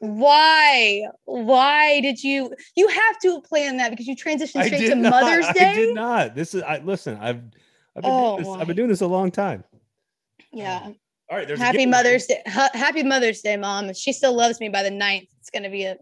[0.01, 1.03] Why?
[1.25, 2.55] Why did you?
[2.77, 5.11] You have to plan that because you transitioned straight to not.
[5.11, 5.71] Mother's Day.
[5.71, 6.35] I did not.
[6.35, 6.63] This is.
[6.63, 7.19] I listen.
[7.21, 7.43] I've
[7.99, 9.65] I've been, oh, doing this, I've been doing this a long time.
[10.53, 10.93] Yeah.
[11.31, 11.47] All right.
[11.47, 12.43] There's happy Mother's Day.
[12.47, 13.87] happy Mother's Day, Mom.
[13.87, 15.97] If she still loves me by the 9th, it's going to be a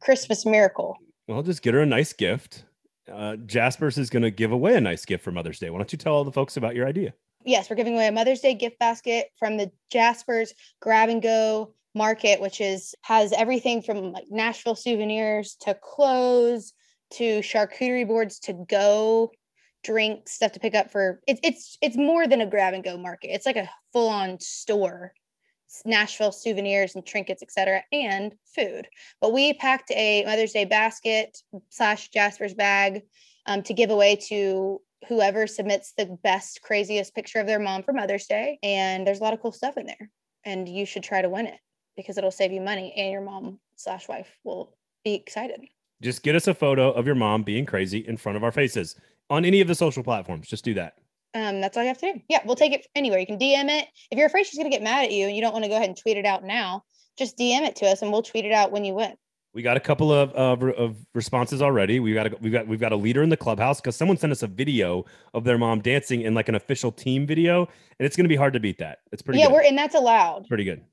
[0.00, 0.96] Christmas miracle.
[1.26, 2.64] Well, just get her a nice gift.
[3.10, 5.70] Uh, Jasper's is going to give away a nice gift for Mother's Day.
[5.70, 7.14] Why don't you tell all the folks about your idea?
[7.44, 11.74] Yes, we're giving away a Mother's Day gift basket from the Jasper's Grab and Go
[11.94, 16.74] Market, which is has everything from like Nashville souvenirs to clothes
[17.12, 19.32] to charcuterie boards to go
[19.82, 22.96] drinks, stuff to pick up for it's it's it's more than a grab and go
[22.96, 23.34] market.
[23.34, 25.12] It's like a full on store.
[25.84, 28.88] Nashville souvenirs and trinkets, etc., and food.
[29.20, 31.38] But we packed a Mother's Day basket
[31.68, 33.02] slash Jasper's bag
[33.46, 37.92] um, to give away to whoever submits the best, craziest picture of their mom for
[37.92, 38.58] Mother's Day.
[38.64, 40.10] And there's a lot of cool stuff in there,
[40.44, 41.60] and you should try to win it
[41.96, 45.60] because it'll save you money, and your mom slash wife will be excited.
[46.02, 48.96] Just get us a photo of your mom being crazy in front of our faces
[49.30, 50.48] on any of the social platforms.
[50.48, 50.94] Just do that.
[51.32, 52.20] Um, that's all you have to do.
[52.28, 53.20] Yeah, we'll take it anywhere.
[53.20, 53.86] You can DM it.
[54.10, 55.76] If you're afraid she's gonna get mad at you and you don't want to go
[55.76, 56.82] ahead and tweet it out now,
[57.16, 59.14] just DM it to us and we'll tweet it out when you win.
[59.52, 61.98] We got a couple of, of, of responses already.
[61.98, 64.32] We got a, we've got we've got a leader in the clubhouse because someone sent
[64.32, 67.62] us a video of their mom dancing in like an official team video,
[67.98, 68.98] and it's gonna be hard to beat that.
[69.12, 69.54] It's pretty yeah, good.
[69.54, 70.46] we're and that's allowed.
[70.48, 70.84] Pretty good.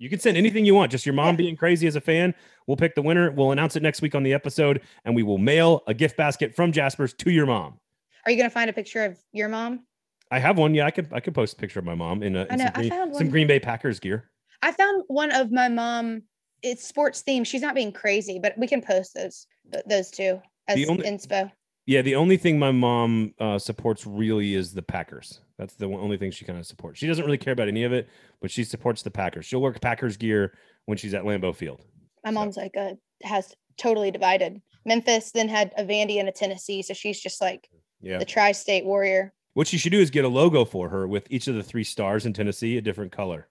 [0.00, 2.34] You can send anything you want, just your mom being crazy as a fan.
[2.66, 3.30] We'll pick the winner.
[3.30, 6.56] We'll announce it next week on the episode, and we will mail a gift basket
[6.56, 7.78] from Jasper's to your mom.
[8.24, 9.84] Are you gonna find a picture of your mom?
[10.30, 10.74] I have one.
[10.74, 12.64] Yeah, I could I could post a picture of my mom in, a, in know,
[12.64, 14.30] some, green, some Green Bay Packers gear.
[14.62, 16.22] I found one of my mom.
[16.62, 17.46] It's sports themed.
[17.46, 19.46] She's not being crazy, but we can post those
[19.86, 21.52] those two as only, inspo.
[21.90, 25.40] Yeah, the only thing my mom uh, supports really is the Packers.
[25.58, 27.00] That's the only thing she kind of supports.
[27.00, 28.08] She doesn't really care about any of it,
[28.40, 29.44] but she supports the Packers.
[29.44, 31.84] She'll work Packers gear when she's at Lambeau Field.
[32.24, 32.60] My mom's so.
[32.60, 34.62] like a has totally divided.
[34.86, 37.68] Memphis then had a Vandy and a Tennessee, so she's just like
[38.00, 38.18] yeah.
[38.18, 39.32] the tri-state warrior.
[39.54, 41.82] What you should do is get a logo for her with each of the three
[41.82, 43.48] stars in Tennessee, a different color.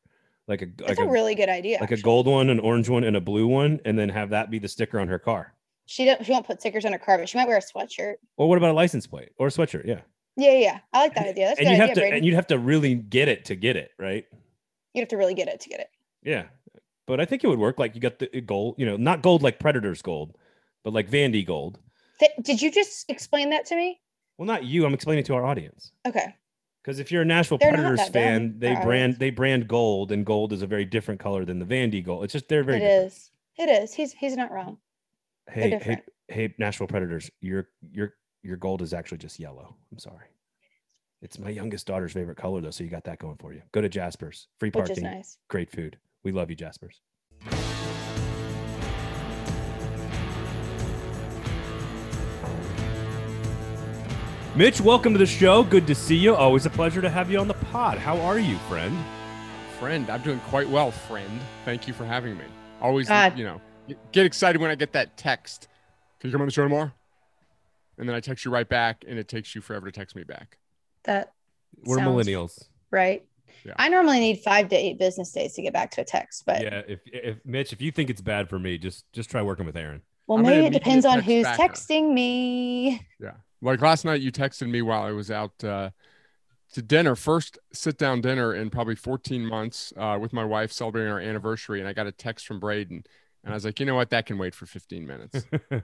[0.48, 1.76] Like a That's like a, a really good idea.
[1.82, 2.00] Like actually.
[2.00, 4.60] a gold one, an orange one, and a blue one, and then have that be
[4.60, 5.56] the sticker on her car.
[5.92, 8.16] She don't she won't put stickers on her car, but she might wear a sweatshirt.
[8.38, 9.88] Or what about a license plate or a sweatshirt?
[9.88, 10.02] Yeah.
[10.38, 10.80] Yeah, yeah.
[10.94, 11.48] I like that idea.
[11.48, 12.18] That's and you have to Brady.
[12.18, 14.24] and you'd have to really get it to get it, right?
[14.94, 15.90] You'd have to really get it to get it.
[16.22, 16.44] Yeah.
[17.08, 17.80] But I think it would work.
[17.80, 20.38] Like you got the uh, gold, you know, not gold like Predators gold,
[20.84, 21.80] but like Vandy gold.
[22.20, 24.00] Th- did you just explain that to me?
[24.38, 24.86] Well, not you.
[24.86, 25.92] I'm explaining to our audience.
[26.08, 26.36] Okay.
[26.84, 29.18] Because if you're a Nashville They're Predators fan, they brand eyes.
[29.20, 32.24] they brand gold, and gold is a very different color than the Vandy gold.
[32.26, 33.08] It's just they're very It different.
[33.08, 33.32] is.
[33.58, 33.94] It is.
[33.96, 34.78] He's he's not wrong.
[35.52, 39.76] Hey, hey, hey, Nashville Predators, your your your gold is actually just yellow.
[39.92, 40.28] I'm sorry.
[41.22, 43.62] It's my youngest daughter's favorite color though, so you got that going for you.
[43.72, 45.38] Go to Jasper's, free Which is parking, nice.
[45.50, 45.98] great food.
[46.24, 47.02] We love you, Jasper's.
[54.56, 55.64] Mitch, welcome to the show.
[55.64, 56.36] Good to see you.
[56.36, 57.98] Always a pleasure to have you on the pod.
[57.98, 58.98] How are you, friend?
[59.80, 61.40] Friend, I'm doing quite well, friend.
[61.66, 62.44] Thank you for having me.
[62.82, 63.38] Always, God.
[63.38, 63.62] you know,
[64.12, 65.68] get excited when I get that text.
[66.20, 66.92] Can you come on the show tomorrow?
[67.98, 70.24] And then I text you right back, and it takes you forever to text me
[70.24, 70.58] back.
[71.04, 71.34] That
[71.86, 72.68] We're millennials.
[72.92, 73.26] right.
[73.66, 73.74] Yeah.
[73.78, 76.62] I normally need five to eight business days to get back to a text, but
[76.62, 79.66] Yeah, if if Mitch, if you think it's bad for me, just just try working
[79.66, 80.02] with Aaron.
[80.28, 81.64] well, I'm maybe it depends on text who's backer.
[81.64, 83.06] texting me.
[83.20, 83.34] Yeah.
[83.62, 85.90] Like last night, you texted me while I was out uh,
[86.74, 91.12] to dinner, first sit down dinner in probably 14 months uh, with my wife celebrating
[91.12, 91.80] our anniversary.
[91.80, 93.04] And I got a text from Braden.
[93.44, 94.10] And I was like, you know what?
[94.10, 95.46] That can wait for 15 minutes.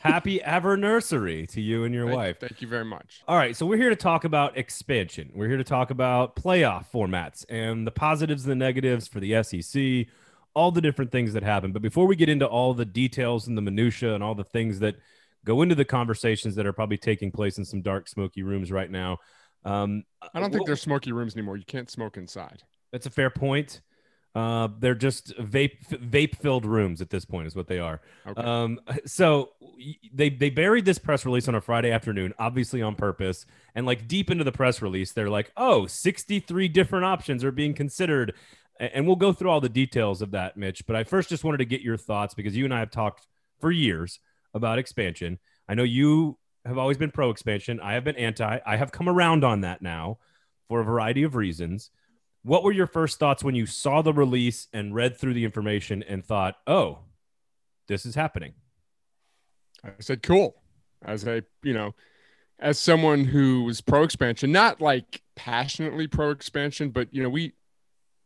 [0.00, 2.40] Happy ever nursery to you and your Thank- wife.
[2.40, 3.20] Thank you very much.
[3.28, 5.30] All right, so we're here to talk about expansion.
[5.34, 9.42] We're here to talk about playoff formats and the positives and the negatives for the
[9.42, 10.06] SEC,
[10.54, 11.72] all the different things that happen.
[11.72, 14.78] But before we get into all the details and the minutia and all the things
[14.78, 14.96] that
[15.44, 18.90] go into the conversations that are probably taking place in some dark, smoky rooms right
[18.90, 19.18] now,
[19.66, 20.02] um,
[20.34, 21.58] I don't think wh- there's smoky rooms anymore.
[21.58, 22.62] You can't smoke inside.
[22.90, 23.82] That's a fair point.
[24.38, 28.00] Uh, they're just vape vape filled rooms at this point, is what they are.
[28.24, 28.40] Okay.
[28.40, 29.50] Um, so
[30.14, 33.46] they they buried this press release on a Friday afternoon, obviously on purpose.
[33.74, 37.74] And like deep into the press release, they're like, "Oh, 63 different options are being
[37.74, 38.32] considered."
[38.78, 40.86] And we'll go through all the details of that, Mitch.
[40.86, 43.26] But I first just wanted to get your thoughts because you and I have talked
[43.60, 44.20] for years
[44.54, 45.40] about expansion.
[45.68, 47.80] I know you have always been pro expansion.
[47.80, 48.60] I have been anti.
[48.64, 50.18] I have come around on that now
[50.68, 51.90] for a variety of reasons.
[52.48, 56.02] What were your first thoughts when you saw the release and read through the information
[56.02, 57.00] and thought, "Oh,
[57.88, 58.54] this is happening"?
[59.84, 60.62] I said, cool.
[61.04, 61.94] As a, you know,
[62.58, 67.52] as someone who was pro expansion, not like passionately pro expansion, but, you know, we,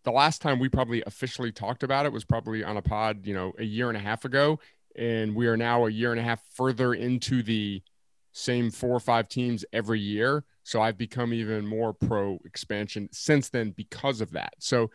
[0.05, 3.35] the last time we probably officially talked about it was probably on a pod, you
[3.35, 4.61] know, a year and a half ago.
[4.95, 7.83] And we are now a year and a half further into the
[8.33, 10.45] same four or five teams every year.
[10.64, 14.55] So I've become even more pro expansion since then because of that.
[14.59, 14.90] So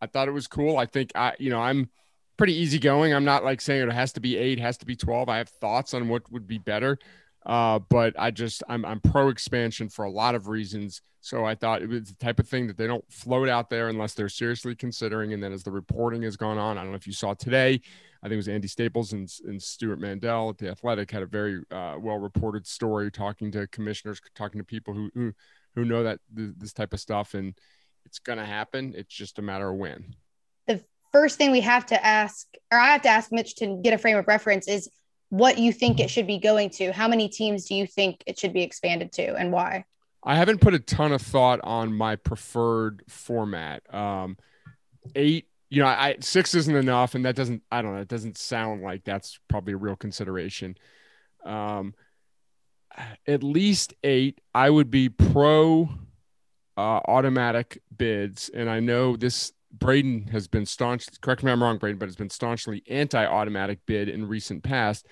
[0.00, 0.78] I thought it was cool.
[0.78, 1.88] I think I, you know, I'm,
[2.36, 3.14] pretty easygoing.
[3.14, 5.28] I'm not like saying it has to be eight, has to be 12.
[5.28, 6.98] I have thoughts on what would be better.
[7.44, 11.02] Uh, but I just, I'm, I'm pro expansion for a lot of reasons.
[11.20, 13.88] So I thought it was the type of thing that they don't float out there
[13.88, 15.32] unless they're seriously considering.
[15.32, 17.80] And then as the reporting has gone on, I don't know if you saw today,
[18.22, 21.26] I think it was Andy Staples and, and Stewart Mandel at the Athletic had a
[21.26, 25.32] very uh, well reported story talking to commissioners, talking to people who, who,
[25.74, 27.54] who know that th- this type of stuff and
[28.04, 28.94] it's going to happen.
[28.96, 30.14] It's just a matter of when.
[30.66, 30.82] The
[31.12, 33.98] First thing we have to ask, or I have to ask Mitch to get a
[33.98, 34.88] frame of reference, is
[35.28, 36.90] what you think it should be going to.
[36.92, 39.84] How many teams do you think it should be expanded to, and why?
[40.24, 43.82] I haven't put a ton of thought on my preferred format.
[43.94, 44.38] Um,
[45.14, 47.62] eight, you know, I six isn't enough, and that doesn't.
[47.72, 48.02] I don't know.
[48.02, 50.76] It doesn't sound like that's probably a real consideration.
[51.46, 51.94] Um,
[53.26, 54.38] at least eight.
[54.54, 55.88] I would be pro
[56.76, 59.52] uh, automatic bids, and I know this.
[59.72, 61.06] Braden has been staunch.
[61.22, 65.06] Correct me if I'm wrong, Braden, but has been staunchly anti-automatic bid in recent past.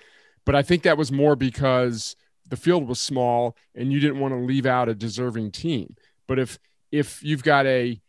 [0.45, 2.15] But I think that was more because
[2.47, 5.95] the field was small and you didn't want to leave out a deserving team.
[6.27, 6.59] But if
[6.91, 7.99] if you've got a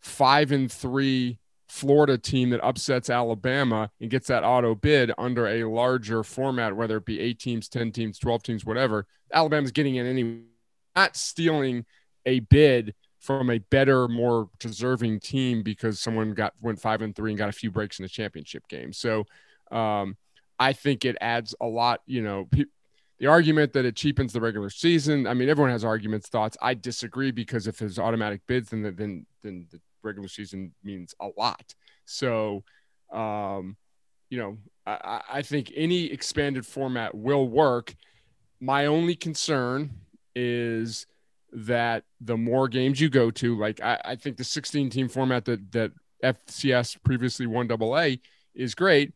[0.00, 5.64] five and three Florida team that upsets Alabama and gets that auto bid under a
[5.64, 10.06] larger format, whether it be eight teams, 10 teams, 12 teams, whatever, Alabama's getting in
[10.06, 10.40] anyway,
[10.94, 11.84] not stealing
[12.24, 17.32] a bid from a better, more deserving team because someone got went five and three
[17.32, 18.92] and got a few breaks in the championship game.
[18.92, 19.24] So
[19.72, 20.16] um,
[20.58, 22.64] I think it adds a lot, you know, pe-
[23.18, 25.26] the argument that it cheapens the regular season.
[25.26, 26.56] I mean, everyone has arguments, thoughts.
[26.60, 31.28] I disagree because if there's automatic bids, then then then the regular season means a
[31.36, 31.74] lot.
[32.04, 32.64] So,
[33.12, 33.76] um,
[34.30, 37.94] you know, I, I think any expanded format will work.
[38.60, 39.90] My only concern
[40.34, 41.06] is
[41.52, 45.44] that the more games you go to, like I, I think the 16 team format
[45.46, 45.92] that that
[46.22, 48.20] FCS previously won double A
[48.54, 49.12] is great,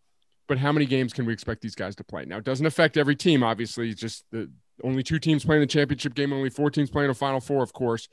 [0.49, 2.25] but how many games can we expect these guys to play?
[2.25, 3.91] Now it doesn't affect every team, obviously.
[3.91, 4.51] It's just the
[4.83, 7.73] only two teams playing the championship game, only four teams playing a final four, of
[7.73, 8.09] course.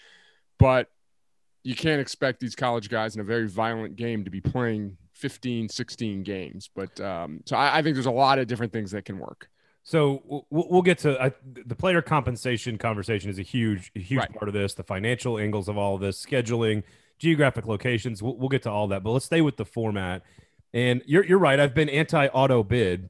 [0.60, 0.90] But
[1.68, 5.68] you can't expect these college guys in a very violent game to be playing 15,
[5.68, 6.70] 16 games.
[6.74, 9.50] But um, so I, I think there's a lot of different things that can work.
[9.84, 14.34] So we'll, get to I, the player compensation conversation is a huge, huge Right.
[14.34, 14.76] part of this.
[14.76, 16.84] The financial angles of all of this, scheduling,
[17.20, 18.24] geographic locations.
[18.24, 20.24] We'll, we'll get to all that, but let's stay with the format.
[20.74, 21.60] And you're you're right.
[21.60, 23.10] I've been anti auto bid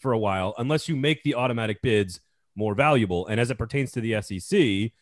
[0.00, 2.20] for a while, unless you make the automatic bids
[2.56, 3.26] more valuable.
[3.28, 4.92] And as it pertains to the SEC,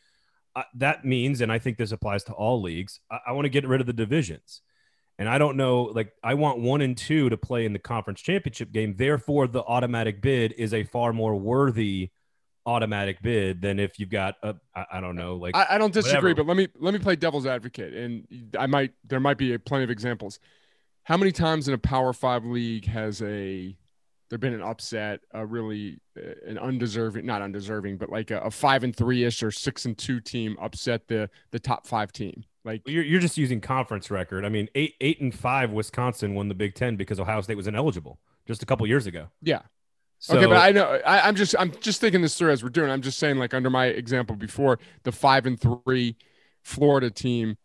[0.55, 3.51] uh, that means, and I think this applies to all leagues, I, I want to
[3.51, 4.63] get rid of the divisions.
[5.19, 8.21] And I don't know, like, I want one and two to play in the conference
[8.21, 8.95] championship game.
[8.97, 12.11] Therefore, the automatic bid is a far more worthy
[12.65, 15.93] automatic bid than if you've got a, I, I don't know, like, I, I don't
[15.93, 16.45] disagree, whatever.
[16.45, 19.59] but let me let me play devil's advocate, and I might there might be a,
[19.59, 20.39] plenty of examples.
[21.05, 23.77] How many times in a Power Five league has a
[24.33, 28.51] there been an upset, a really uh, an undeserving, not undeserving, but like a, a
[28.51, 32.43] five and three ish or six and two team upset the the top five team?
[32.65, 34.47] Like you're, you're just using conference record.
[34.47, 37.67] I mean, eight, eight and five, Wisconsin won the Big Ten because Ohio State was
[37.67, 39.29] ineligible just a couple years ago.
[39.43, 39.61] yeah,
[40.19, 42.71] So, okay, but I know I, I'm just I'm just thinking this through as we're
[42.71, 42.91] doing.
[42.91, 46.17] I'm just saying like under my example before the five and three
[46.63, 47.59] Florida team,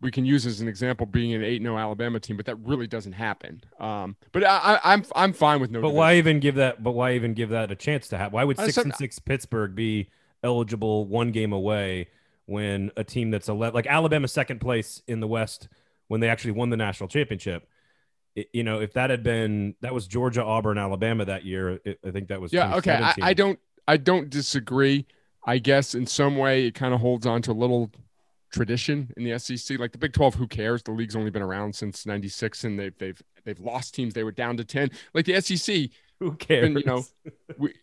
[0.00, 2.86] we can use as an example being an eight no Alabama team, but that really
[2.86, 3.60] doesn't happen.
[3.80, 5.80] Um, but I, I, I'm I'm fine with no.
[5.80, 5.98] But division.
[5.98, 6.82] why even give that?
[6.82, 8.34] But why even give that a chance to happen?
[8.34, 10.10] Why would six said- and six Pittsburgh be
[10.42, 12.08] eligible one game away
[12.46, 15.68] when a team that's 11, like Alabama second place in the West
[16.06, 17.68] when they actually won the national championship?
[18.36, 21.98] It, you know, if that had been that was Georgia, Auburn, Alabama that year, it,
[22.06, 22.94] I think that was Yeah, okay.
[22.94, 23.58] I, I don't
[23.88, 25.06] I don't disagree.
[25.44, 27.90] I guess in some way it kind of holds on to a little
[28.50, 29.78] tradition in the SEC.
[29.78, 30.82] Like the Big 12, who cares?
[30.82, 34.14] The league's only been around since 96 and they've they've they've lost teams.
[34.14, 34.90] They were down to 10.
[35.14, 36.66] Like the SEC, Who cares?
[36.66, 37.04] and, you know,
[37.58, 37.74] we,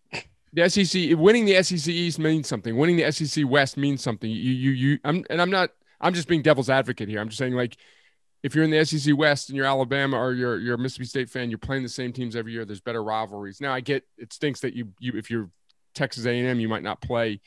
[0.52, 2.76] the SEC winning the SEC East means something.
[2.76, 4.30] Winning the SEC West means something.
[4.30, 7.20] You you you I'm and I'm not I'm just being devil's advocate here.
[7.20, 7.76] I'm just saying like
[8.42, 11.30] if you're in the SEC West and you're Alabama or you're you're a Mississippi State
[11.30, 12.64] fan, you're playing the same teams every year.
[12.64, 13.60] There's better rivalries.
[13.60, 15.50] Now I get it stinks that you you if you're
[15.94, 17.40] Texas A&M, you might not play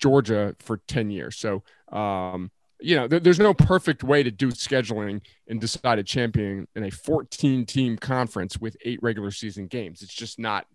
[0.00, 1.36] Georgia for 10 years.
[1.36, 1.62] So
[1.94, 2.50] um
[2.84, 6.84] you know, there, there's no perfect way to do scheduling and decide a champion in
[6.84, 10.02] a 14 team conference with eight regular season games.
[10.02, 10.66] It's just not,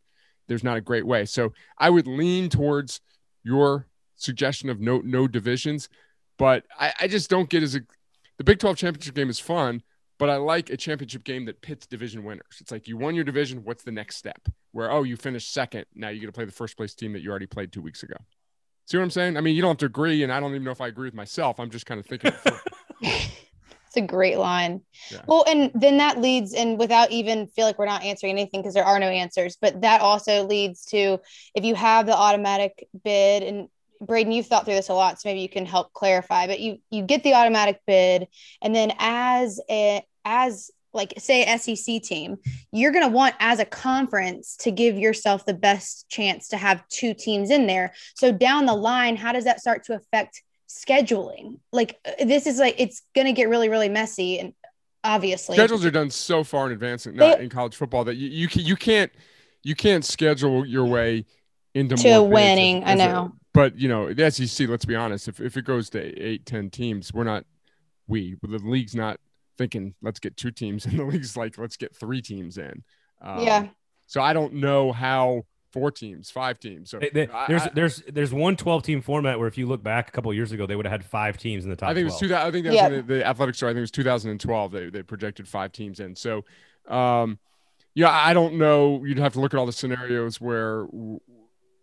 [0.48, 1.26] there's not a great way.
[1.26, 3.02] So I would lean towards
[3.44, 5.88] your suggestion of no, no divisions,
[6.40, 7.82] but I, I just don't get as a,
[8.38, 9.84] the Big 12 championship game is fun,
[10.18, 12.58] but I like a championship game that pits division winners.
[12.60, 13.64] It's like you won your division.
[13.64, 14.50] What's the next step?
[14.72, 15.86] Where, oh, you finished second.
[15.94, 18.02] Now you get to play the first place team that you already played two weeks
[18.02, 18.16] ago.
[18.90, 19.38] See what I'm saying?
[19.38, 21.06] I mean, you don't have to agree, and I don't even know if I agree
[21.06, 21.60] with myself.
[21.60, 22.32] I'm just kind of thinking.
[23.90, 24.82] It's a great line.
[25.10, 25.22] Yeah.
[25.26, 28.76] Well, and then that leads, and without even feel like we're not answering anything because
[28.76, 31.20] there are no answers, but that also leads to
[31.56, 33.68] if you have the automatic bid, and
[34.00, 36.46] Braden, you've thought through this a lot, so maybe you can help clarify.
[36.46, 38.28] But you you get the automatic bid,
[38.62, 42.38] and then as a as like say SEC team,
[42.72, 46.88] you're going to want as a conference to give yourself the best chance to have
[46.90, 47.94] two teams in there.
[48.16, 51.60] So down the line, how does that start to affect scheduling?
[51.72, 54.54] Like uh, this is like it's going to get really really messy and
[55.04, 58.30] obviously Schedules are done so far in advance, not They- in college football, that you
[58.30, 59.12] you, can, you can't
[59.64, 61.26] you can't schedule your way
[61.76, 63.32] into To more bids winning, I know.
[63.54, 64.68] but you know the SEC.
[64.68, 65.28] Let's be honest.
[65.28, 67.46] If if it goes to eight, ten teams, we're not
[68.08, 69.20] we the league's not
[69.60, 72.84] thinking let's get two teams, in the league's like let's get three teams in.
[73.22, 73.68] Um, Yeah.
[74.08, 76.90] So I don't know how four teams, five teams.
[76.90, 79.68] So They- they- I- there's I- there's there's one 12 team format where if you
[79.68, 81.76] look back a couple of years ago, they would have had five teams in the
[81.76, 81.90] top.
[81.90, 82.34] I think it was two.
[82.36, 82.90] I think that's Yeah.
[82.90, 83.70] the, the athletic story.
[83.70, 84.72] I think it was 2012.
[84.72, 86.16] They they projected five teams in.
[86.16, 86.44] So,
[86.88, 87.38] um,
[87.94, 89.04] yeah, I don't know.
[89.06, 90.88] You'd have to look at all the scenarios where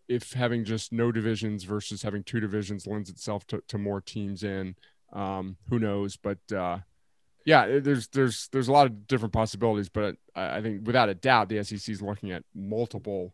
[0.08, 4.42] if having just no divisions versus having two divisions lends itself to, to more teams
[4.42, 4.74] in.
[5.12, 6.16] Um, who knows?
[6.16, 6.78] But uh,
[7.46, 9.88] yeah, there's there's there's a lot of different possibilities.
[9.88, 13.32] But I, I think without a doubt, the SEC is looking at multiple,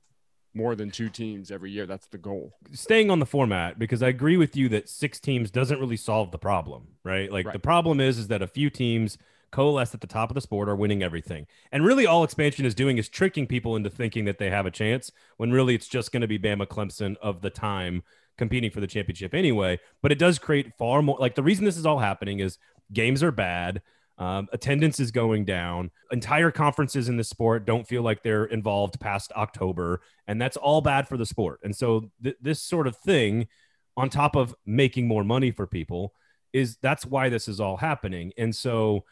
[0.54, 1.86] more than two teams every year.
[1.86, 2.52] That's the goal.
[2.72, 6.30] staying on the format because I agree with you that six teams doesn't really solve
[6.30, 7.32] the problem, right?
[7.32, 9.16] Like the problem is is that a few teams
[9.50, 11.46] coalesce at the top of the sport are winning everything.
[11.72, 14.70] And really all expansion is doing is tricking people into thinking that they have a
[14.70, 18.02] chance when really it's just going to be Bama Clemson of the time
[18.38, 21.76] competing for the championship anyway, but it does create far more like the reason this
[21.76, 22.58] is all happening is
[22.92, 23.82] games are bad.
[24.18, 25.90] Um, attendance is going down.
[26.10, 30.80] Entire conferences in the sport don't feel like they're involved past October, and that's all
[30.80, 31.60] bad for the sport.
[31.64, 33.48] And so, th- this sort of thing,
[33.96, 36.12] on top of making more money for people,
[36.52, 38.32] is that's why this is all happening.
[38.36, 39.04] And so,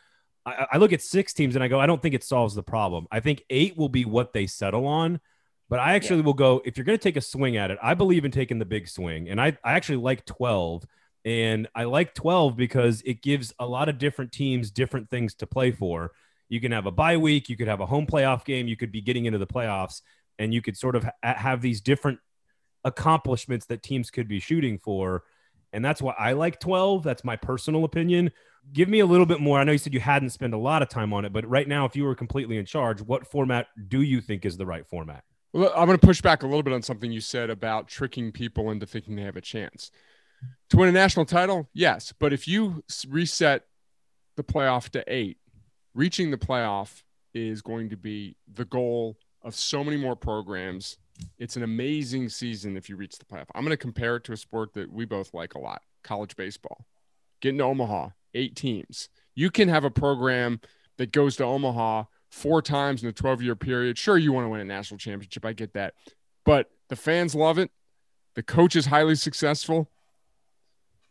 [0.45, 2.63] I, I look at six teams and I go, I don't think it solves the
[2.63, 3.07] problem.
[3.11, 5.21] I think eight will be what they settle on.
[5.69, 7.95] But I actually will go, if you're going to take a swing at it, I
[7.95, 9.29] believe in taking the big swing.
[9.29, 10.85] And I, I actually like 12
[11.25, 15.47] and I like 12 because it gives a lot of different teams different things to
[15.47, 16.13] play for.
[16.49, 18.91] You can have a bye week, you could have a home playoff game, you could
[18.91, 20.03] be getting into the playoffs.
[20.39, 22.19] and you could sort of ha- have these different
[22.85, 25.25] accomplishments that teams could be shooting for.
[25.73, 27.03] And that's why I like 12.
[27.03, 28.31] That's my personal opinion.
[28.73, 29.59] Give me a little bit more.
[29.59, 31.69] I know you said you hadn't spent a lot of time on it, but right
[31.69, 34.87] now, if you were completely in charge, what format do you think is the right
[34.87, 35.25] format?
[35.53, 38.33] Well, I'm going to push back a little bit on something you said about tricking
[38.33, 39.91] people into thinking they have a chance
[40.71, 41.69] to win a national title.
[41.73, 43.67] Yes, but if you reset
[44.37, 45.39] the playoff to eight,
[45.95, 47.03] reaching the playoff
[47.35, 50.99] is going to be the goal of so many more programs.
[51.39, 53.47] It's an amazing season if you reach the playoff.
[53.55, 56.37] I'm going to compare it to a sport that we both like a lot college
[56.37, 56.87] baseball.
[57.41, 59.09] Getting to Omaha, eight teams.
[59.35, 60.61] You can have a program
[60.99, 63.99] that goes to Omaha four times in a 12 year period.
[63.99, 65.45] Sure, you want to win a national championship.
[65.45, 65.95] I get that.
[66.45, 67.71] But the fans love it.
[68.35, 69.91] The coach is highly successful.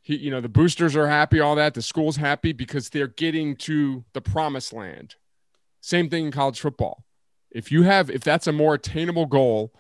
[0.02, 1.74] He, you know, the boosters are happy, all that.
[1.74, 5.16] The school's happy because they're getting to the promised land.
[5.82, 7.04] Same thing in college football.
[7.52, 9.74] If you have, if that's a more attainable goal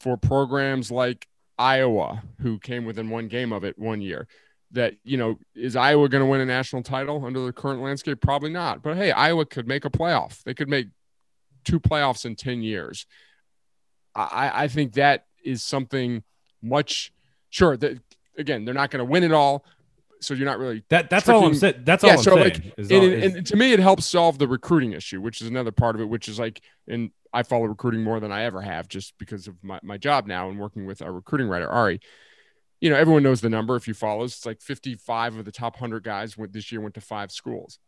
[0.00, 1.26] for programs like
[1.58, 4.28] Iowa, who came within one game of it one year,
[4.72, 8.20] that you know is Iowa going to win a national title under the current landscape?
[8.20, 8.82] Probably not.
[8.82, 10.42] But hey, Iowa could make a playoff.
[10.42, 10.88] They could make
[11.64, 13.06] two playoffs in ten years.
[14.14, 16.22] I, I think that is something
[16.62, 17.12] much.
[17.50, 17.98] Sure, that
[18.38, 19.64] again, they're not going to win it all,
[20.20, 21.10] so you're not really that.
[21.10, 21.42] That's tricking.
[21.42, 21.82] all I'm saying.
[21.84, 22.44] That's yeah, all I'm so saying.
[22.44, 23.34] Like, and, all, is...
[23.34, 26.08] and to me, it helps solve the recruiting issue, which is another part of it.
[26.08, 29.62] Which is like, and I follow recruiting more than I ever have, just because of
[29.62, 32.00] my my job now and working with our recruiting writer Ari
[32.80, 34.24] you know, everyone knows the number if you follow.
[34.24, 34.36] Us.
[34.36, 37.78] It's like 55 of the top 100 guys went this year went to five schools.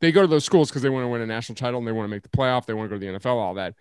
[0.00, 1.92] They go to those schools because they want to win a national title and they
[1.92, 2.64] want to make the playoff.
[2.64, 3.74] They want to go to the NFL, all that.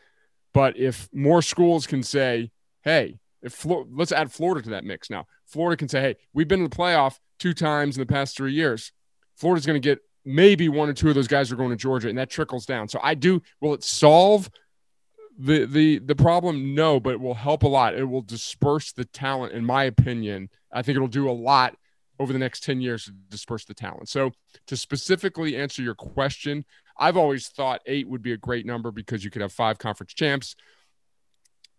[0.54, 2.52] But if more schools can say,
[2.82, 5.26] hey, if let's add Florida to that mix now.
[5.46, 8.54] Florida can say, hey, we've been in the playoff two times in the past three
[8.54, 8.92] years.
[9.36, 12.10] Florida's going to get maybe one or two of those guys are going to Georgia,
[12.10, 12.88] and that trickles down.
[12.88, 13.42] So I do.
[13.62, 14.50] Will it solve
[15.40, 19.06] the the the problem no but it will help a lot it will disperse the
[19.06, 21.76] talent in my opinion i think it'll do a lot
[22.20, 24.32] over the next 10 years to disperse the talent so
[24.68, 26.66] to specifically answer your question
[27.00, 30.14] i've always thought eight would be a great number because you could have five conference
[30.14, 30.58] champs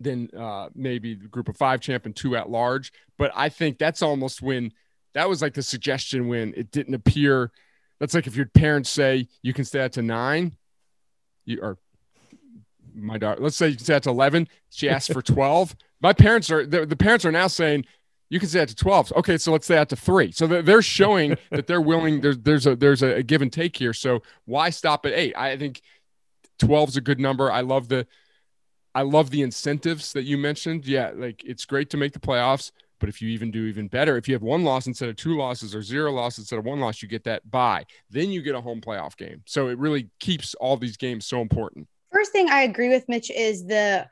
[0.00, 3.78] then uh, maybe the group of five champ and two at large but i think
[3.78, 4.72] that's almost when
[5.12, 7.52] that was like the suggestion when it didn't appear
[7.98, 10.56] that's like if your parents say you can stay out to nine
[11.44, 11.76] you are
[12.94, 14.48] my daughter, let's say you can stay out to 11.
[14.70, 15.76] She asked for 12.
[16.00, 17.84] my parents are, the, the, parents are now saying,
[18.28, 19.12] you can stay out to 12.
[19.16, 20.30] Okay, so let's say that to three.
[20.30, 22.20] So they're showing that they're willing.
[22.20, 23.92] There's there's a there's a give and take here.
[23.92, 25.36] So why stop at eight?
[25.36, 25.82] I think
[26.60, 27.50] 12 is a good number.
[27.50, 28.06] I love the
[28.94, 30.86] I love the incentives that you mentioned.
[30.86, 34.16] Yeah, like it's great to make the playoffs, but if you even do even better,
[34.16, 36.80] if you have one loss instead of two losses or zero losses instead of one
[36.80, 37.84] loss, you get that bye.
[38.10, 39.42] Then you get a home playoff game.
[39.46, 41.88] So it really keeps all these games so important.
[42.12, 44.08] First thing I agree with Mitch is the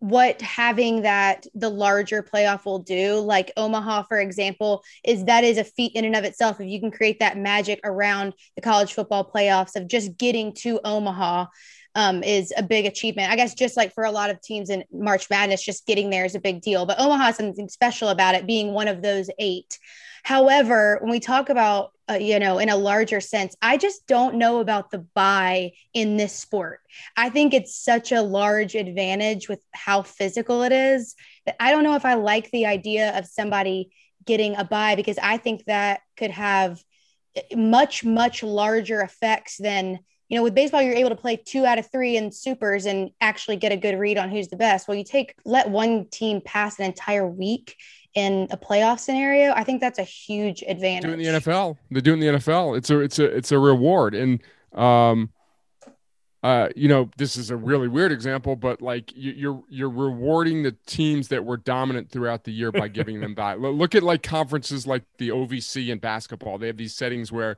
[0.00, 5.56] what having that the larger playoff will do like omaha for example is that is
[5.56, 8.92] a feat in and of itself if you can create that magic around the college
[8.92, 11.46] football playoffs of just getting to omaha
[11.96, 13.32] um, is a big achievement.
[13.32, 16.24] I guess just like for a lot of teams in March Madness, just getting there
[16.24, 16.86] is a big deal.
[16.86, 19.78] But Omaha has something special about it being one of those eight.
[20.22, 23.56] However, when we talk about uh, you know, in a larger sense.
[23.60, 26.80] I just don't know about the buy in this sport.
[27.16, 31.16] I think it's such a large advantage with how physical it is
[31.46, 33.90] that I don't know if I like the idea of somebody
[34.24, 36.80] getting a buy because I think that could have
[37.34, 41.64] eh, much, much larger effects than you know, with baseball, you're able to play two
[41.64, 44.88] out of three in supers and actually get a good read on who's the best.
[44.88, 47.76] Well, you take let one team pass an entire week
[48.14, 49.52] in a playoff scenario.
[49.52, 51.04] I think that's a huge advantage.
[51.04, 52.76] Doing the NFL, they're doing the NFL.
[52.76, 54.42] It's a it's a it's a reward, and
[54.74, 55.30] um,
[56.42, 60.62] uh, you know, this is a really weird example, but like you, you're you're rewarding
[60.62, 63.60] the teams that were dominant throughout the year by giving them that.
[63.60, 66.58] Look at like conferences like the OVC in basketball.
[66.58, 67.56] They have these settings where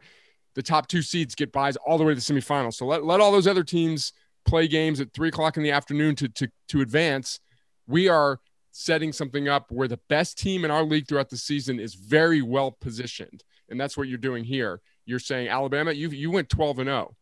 [0.59, 2.75] the top two seeds get buys all the way to the semifinals.
[2.75, 4.13] So let, let all those other teams
[4.45, 7.39] play games at three o'clock in the afternoon to, to, to advance.
[7.87, 8.41] We are
[8.73, 12.43] setting something up where the best team in our league throughout the season is very
[12.43, 13.45] well positioned.
[13.69, 14.81] And that's what you're doing here.
[15.07, 17.15] You're saying, Alabama, you, you went 12 and 0.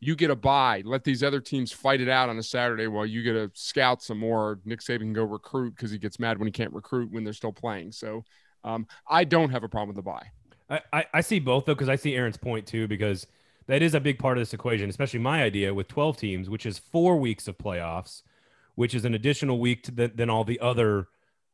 [0.00, 0.82] You get a bye.
[0.84, 4.02] Let these other teams fight it out on a Saturday while you get to scout
[4.02, 4.58] some more.
[4.64, 7.34] Nick Saban can go recruit because he gets mad when he can't recruit when they're
[7.34, 7.92] still playing.
[7.92, 8.24] So
[8.64, 10.32] um, I don't have a problem with the bye.
[10.70, 13.26] I, I see both though because I see Aaron's point too because
[13.66, 16.66] that is a big part of this equation, especially my idea with 12 teams, which
[16.66, 18.22] is four weeks of playoffs,
[18.74, 21.08] which is an additional week the, than all the other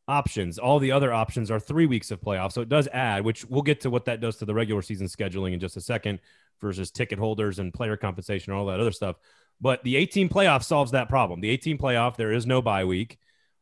[0.07, 0.57] options.
[0.57, 3.25] All the other options are three weeks of playoffs, so it does add.
[3.25, 5.81] Which we'll get to what that does to the regular season scheduling in just a
[5.81, 6.19] second,
[6.61, 9.17] versus ticket holders and player compensation and all that other stuff.
[9.59, 11.41] But the 18 playoff solves that problem.
[11.41, 13.17] The 18 playoff, there is no bye week.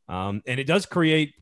[0.07, 1.33] Um, and it does create,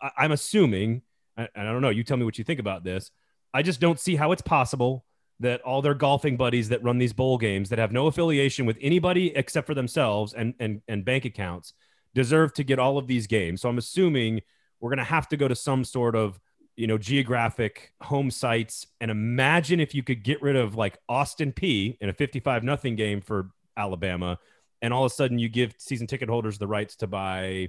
[0.00, 1.02] I, I'm assuming,
[1.36, 3.10] and I don't know, you tell me what you think about this.
[3.54, 5.04] I just don't see how it's possible
[5.40, 8.76] that all their golfing buddies that run these bowl games that have no affiliation with
[8.80, 11.74] anybody except for themselves and and and bank accounts
[12.14, 13.60] deserve to get all of these games.
[13.60, 14.40] So I'm assuming
[14.80, 16.40] we're going to have to go to some sort of
[16.76, 21.52] you know geographic home sites and imagine if you could get rid of like Austin
[21.52, 24.38] Peay in a 55 nothing game for Alabama
[24.80, 27.68] and all of a sudden you give season ticket holders the rights to buy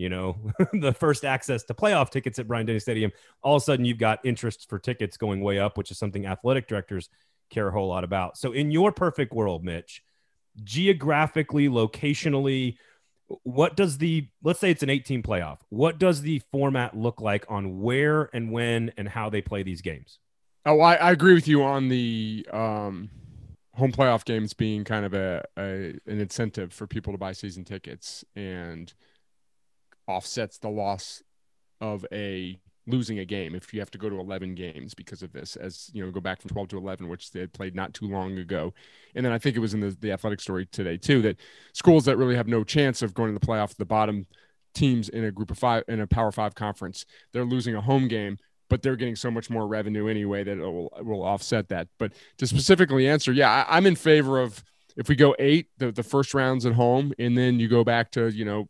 [0.00, 0.36] you know,
[0.72, 3.98] the first access to playoff tickets at Bryant Denny Stadium, all of a sudden you've
[3.98, 7.10] got interest for tickets going way up, which is something athletic directors
[7.50, 8.38] care a whole lot about.
[8.38, 10.02] So, in your perfect world, Mitch,
[10.64, 12.76] geographically, locationally,
[13.42, 17.44] what does the let's say it's an 18 playoff what does the format look like
[17.48, 20.18] on where and when and how they play these games
[20.66, 23.08] oh i, I agree with you on the um,
[23.76, 27.64] home playoff games being kind of a, a an incentive for people to buy season
[27.64, 28.92] tickets and
[30.10, 31.22] offsets the loss
[31.80, 35.32] of a losing a game if you have to go to 11 games because of
[35.32, 37.94] this as you know go back from 12 to 11 which they had played not
[37.94, 38.72] too long ago.
[39.14, 41.36] And then i think it was in the, the athletic story today too that
[41.72, 44.26] schools that really have no chance of going to the playoff the bottom
[44.74, 48.08] teams in a group of five in a power five conference they're losing a home
[48.08, 48.36] game
[48.68, 51.88] but they're getting so much more revenue anyway that it will, will offset that.
[51.98, 54.62] But to specifically answer yeah I, i'm in favor of
[54.96, 58.10] if we go eight the, the first rounds at home and then you go back
[58.12, 58.68] to you know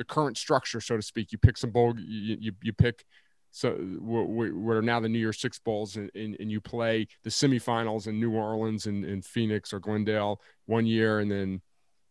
[0.00, 1.30] the current structure, so to speak.
[1.30, 3.04] You pick some bowl, you, you, you pick
[3.50, 7.30] so what are now the New Year's Six bowls, and, and, and, you play the
[7.30, 11.60] semifinals in New Orleans and, and Phoenix or Glendale one year, and then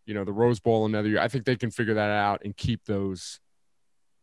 [0.06, 1.20] you know the Rose Bowl another year.
[1.20, 3.40] I think they can figure that out and keep those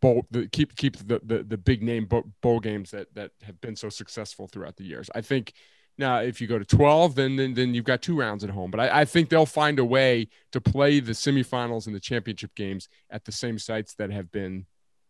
[0.03, 2.07] bowl, the, keep keep the, the the big name
[2.43, 5.09] bowl games that that have been so successful throughout the years.
[5.15, 5.55] I think
[5.99, 8.71] now, if you go to 12, then then, then you've got two rounds at home.
[8.71, 12.55] But I, I, think they'll find a way to play the semifinals and the championship
[12.55, 14.67] games at the same sites that have been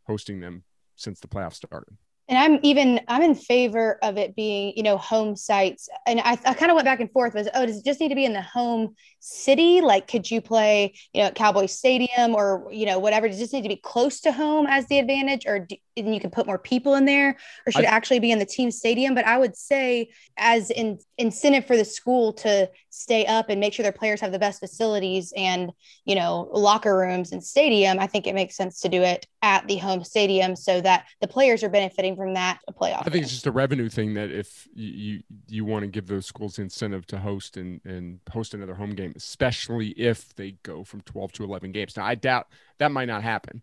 [0.07, 0.63] hosting them
[0.95, 1.97] since the playoffs started
[2.29, 5.89] and i'm even i'm in favor of it being you know home sites.
[6.07, 8.09] And i, I kind of went back and forth was oh does it just need
[8.09, 8.95] to be in the home
[9.27, 9.81] city?
[9.81, 13.29] Like could you play you know at cowboy stadium or you know whatever?
[13.29, 15.47] Does it just need to be close to home as the advantage?
[15.47, 17.37] Or do, and you can put more people in there?
[17.67, 19.15] Or should I, it actually be in the team stadium?
[19.15, 23.73] But i would say as an incentive for the school to stay up and make
[23.73, 25.73] sure their players have the best facilities and
[26.05, 29.67] you know locker rooms and stadium i think it makes sense to do it at
[29.69, 33.23] the home stadium so that the players are benefiting from that a playoff i think
[33.23, 36.63] it's just a revenue thing that if you you, want to give those schools the
[36.63, 41.33] incentive to host and and host another home game especially if they go from 12
[41.33, 43.63] to 11 games now i doubt that might not happen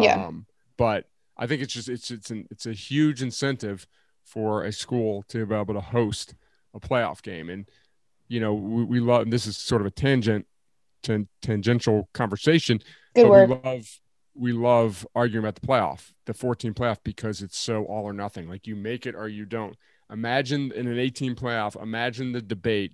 [0.00, 0.26] yeah.
[0.26, 1.06] um but
[1.36, 3.86] i think it's just it's it's an it's a huge incentive
[4.24, 6.34] for a school to be able to host
[6.74, 7.66] a playoff game and
[8.32, 10.46] you know, we, we love, this is sort of a tangent,
[11.02, 12.78] ten, tangential conversation.
[13.14, 13.48] Good but word.
[13.50, 14.00] we love,
[14.34, 18.48] we love arguing about the playoff, the 14 playoff, because it's so all or nothing.
[18.48, 19.76] Like you make it or you don't.
[20.10, 22.92] Imagine in an 18 playoff, imagine the debate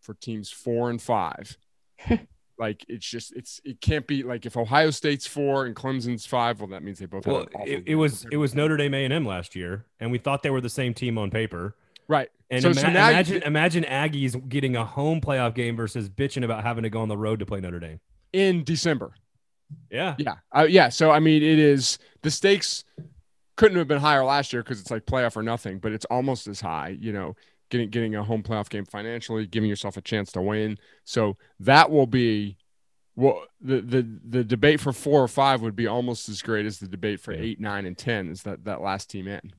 [0.00, 1.56] for teams four and five.
[2.58, 6.60] like it's just it's it can't be like if Ohio State's four and Clemson's five,
[6.60, 7.26] well that means they both.
[7.26, 10.18] Well, it, it was it was Notre Dame A and M last year, and we
[10.18, 11.74] thought they were the same team on paper.
[12.06, 12.28] Right.
[12.50, 16.44] And so, ima- so imagine you, imagine Aggies getting a home playoff game versus bitching
[16.44, 18.00] about having to go on the road to play Notre Dame
[18.32, 19.14] in December.
[19.90, 20.14] Yeah.
[20.18, 20.34] Yeah.
[20.54, 20.88] Uh, yeah.
[20.88, 22.84] So I mean, it is the stakes
[23.56, 26.46] couldn't have been higher last year because it's like playoff or nothing, but it's almost
[26.46, 26.96] as high.
[26.98, 27.36] You know,
[27.70, 30.78] getting getting a home playoff game financially, giving yourself a chance to win.
[31.04, 32.56] So that will be
[33.16, 36.78] well the the the debate for four or five would be almost as great as
[36.78, 38.28] the debate for eight, nine, and ten.
[38.28, 39.52] Is that that last team in?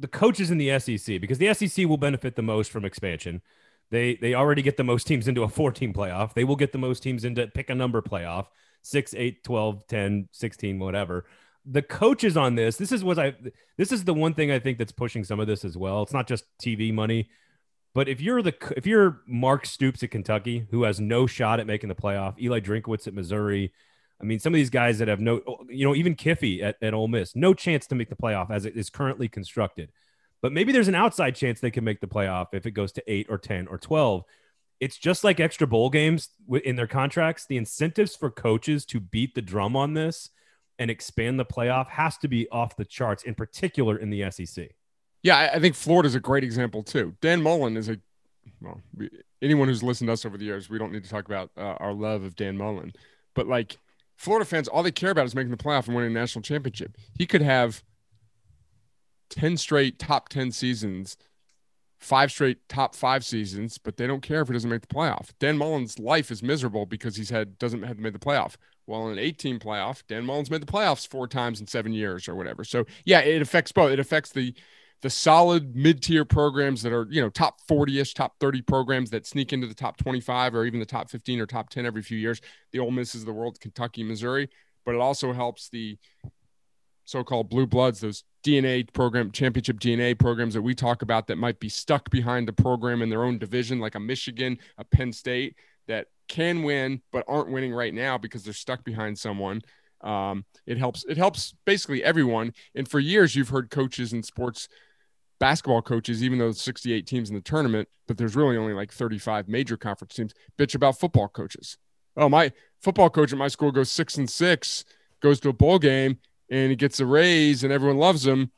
[0.00, 3.42] the coaches in the SEC because the SEC will benefit the most from expansion.
[3.90, 6.34] They they already get the most teams into a four team playoff.
[6.34, 8.46] They will get the most teams into pick a number playoff
[8.82, 11.26] 6, 8, 12, 10, 16, whatever.
[11.66, 13.34] The coaches on this, this is what I
[13.76, 16.02] this is the one thing I think that's pushing some of this as well.
[16.02, 17.28] It's not just TV money,
[17.94, 21.66] but if you're the if you're Mark Stoops at Kentucky who has no shot at
[21.66, 23.72] making the playoff, Eli Drinkwitz at Missouri,
[24.20, 26.92] I mean, some of these guys that have no, you know, even kiffy at, at
[26.92, 29.90] Ole Miss, no chance to make the playoff as it is currently constructed.
[30.42, 33.02] But maybe there's an outside chance they can make the playoff if it goes to
[33.06, 34.24] eight or 10 or 12.
[34.80, 36.30] It's just like extra bowl games
[36.64, 37.46] in their contracts.
[37.46, 40.30] The incentives for coaches to beat the drum on this
[40.78, 44.70] and expand the playoff has to be off the charts, in particular in the SEC.
[45.22, 47.14] Yeah, I think Florida's a great example too.
[47.20, 47.98] Dan Mullen is a
[48.62, 48.80] well,
[49.42, 51.76] anyone who's listened to us over the years, we don't need to talk about uh,
[51.78, 52.92] our love of Dan Mullen,
[53.34, 53.78] but like
[54.16, 56.96] Florida fans, all they care about is making the playoff and winning a national championship.
[57.18, 57.82] He could have
[59.30, 61.16] 10 straight top 10 seasons
[62.00, 65.30] five straight top five seasons, but they don't care if he doesn't make the playoff.
[65.38, 68.56] Dan Mullen's life is miserable because he's had doesn't have made the playoff.
[68.86, 72.26] Well, in an 18 playoff, Dan Mullen's made the playoffs four times in seven years
[72.26, 72.64] or whatever.
[72.64, 73.92] So yeah, it affects both.
[73.92, 74.54] It affects the
[75.02, 79.52] the solid mid-tier programs that are you know top 40ish top 30 programs that sneak
[79.52, 82.40] into the top 25 or even the top 15 or top 10 every few years
[82.72, 84.50] the Ole Misses of the world kentucky missouri
[84.84, 85.98] but it also helps the
[87.10, 91.58] so-called blue bloods those dna program championship dna programs that we talk about that might
[91.58, 95.56] be stuck behind a program in their own division like a michigan a penn state
[95.90, 99.60] that can win but aren't winning right now because they're stuck behind someone.
[100.00, 102.54] Um, it helps it helps basically everyone.
[102.74, 104.68] And for years you've heard coaches in sports
[105.40, 109.48] basketball coaches even though 68 teams in the tournament but there's really only like 35
[109.48, 111.76] major conference teams bitch about football coaches.
[112.16, 114.84] Oh my football coach at my school goes six and six
[115.20, 116.18] goes to a bowl game
[116.50, 118.50] and he gets a raise and everyone loves him.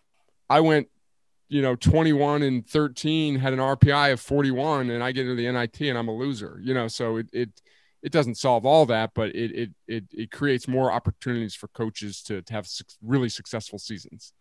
[0.49, 0.89] I went,
[1.49, 5.51] you know, 21 and 13, had an RPI of 41, and I get into the
[5.51, 6.59] NIT and I'm a loser.
[6.63, 7.51] You know, so it it
[8.03, 12.23] it doesn't solve all that, but it it it, it creates more opportunities for coaches
[12.25, 12.67] to, to have
[13.03, 14.33] really successful seasons.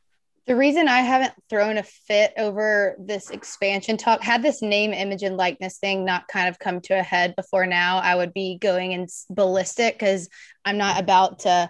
[0.47, 5.21] The reason I haven't thrown a fit over this expansion talk, had this name, image,
[5.21, 8.57] and likeness thing not kind of come to a head before now, I would be
[8.57, 10.29] going in ballistic because
[10.65, 11.69] I'm not about to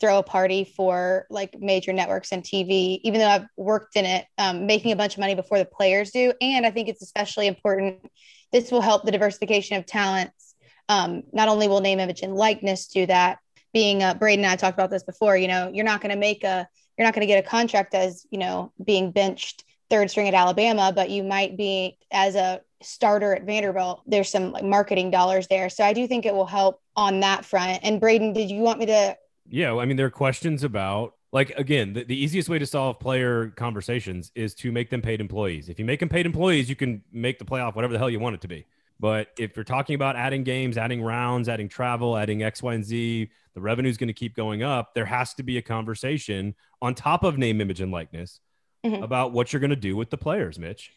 [0.00, 4.26] throw a party for like major networks and TV, even though I've worked in it,
[4.38, 6.32] um, making a bunch of money before the players do.
[6.40, 8.10] And I think it's especially important.
[8.52, 10.54] This will help the diversification of talents.
[10.88, 13.38] Um, not only will name, image, and likeness do that.
[13.72, 15.36] Being uh, Braden and I talked about this before.
[15.36, 17.94] You know, you're not going to make a, you're not going to get a contract
[17.94, 22.60] as you know being benched third string at Alabama, but you might be as a
[22.82, 24.02] starter at Vanderbilt.
[24.06, 27.44] There's some like marketing dollars there, so I do think it will help on that
[27.44, 27.80] front.
[27.82, 29.16] And Braden, did you want me to
[29.48, 32.98] yeah, I mean, there are questions about like again, the, the easiest way to solve
[32.98, 35.68] player conversations is to make them paid employees.
[35.68, 38.20] If you make them paid employees, you can make the playoff whatever the hell you
[38.20, 38.64] want it to be.
[38.98, 42.84] But if you're talking about adding games, adding rounds, adding travel, adding X, Y, and
[42.84, 44.94] Z, the revenue is going to keep going up.
[44.94, 48.40] There has to be a conversation on top of name, image, and likeness
[48.84, 49.02] mm-hmm.
[49.02, 50.90] about what you're going to do with the players, Mitch.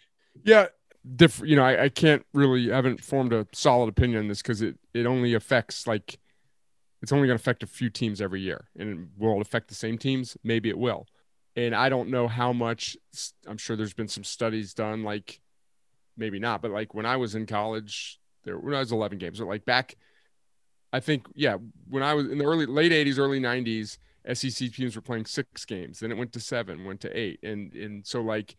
[0.44, 0.68] Yeah,
[1.16, 1.50] different.
[1.50, 4.62] You know, I, I can't really I haven't formed a solid opinion on this because
[4.62, 6.20] it it only affects like
[7.02, 8.70] it's only going to affect a few teams every year.
[8.78, 10.38] And will it affect the same teams?
[10.44, 11.08] Maybe it will.
[11.56, 12.98] And I don't know how much,
[13.48, 15.40] I'm sure there's been some studies done, like
[16.18, 19.40] maybe not, but like when I was in college, there, when I was 11 games,
[19.40, 19.96] but like back,
[20.92, 23.98] I think, yeah, when I was in the early, late 80s, early 90s,
[24.34, 26.00] SEC teams were playing six games.
[26.00, 27.40] Then it went to seven, went to eight.
[27.44, 28.56] And, and so like,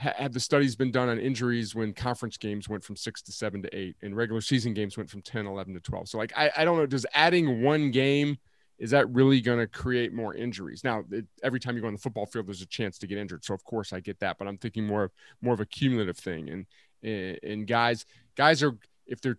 [0.00, 3.60] have the studies been done on injuries when conference games went from six to seven
[3.62, 6.50] to eight and regular season games went from 10 11 to 12 so like i,
[6.56, 8.38] I don't know does adding one game
[8.78, 11.92] is that really going to create more injuries now it, every time you go on
[11.92, 14.38] the football field there's a chance to get injured so of course i get that
[14.38, 16.66] but i'm thinking more of more of a cumulative thing and
[17.02, 18.04] and, guys
[18.36, 18.76] guys are
[19.06, 19.38] if they're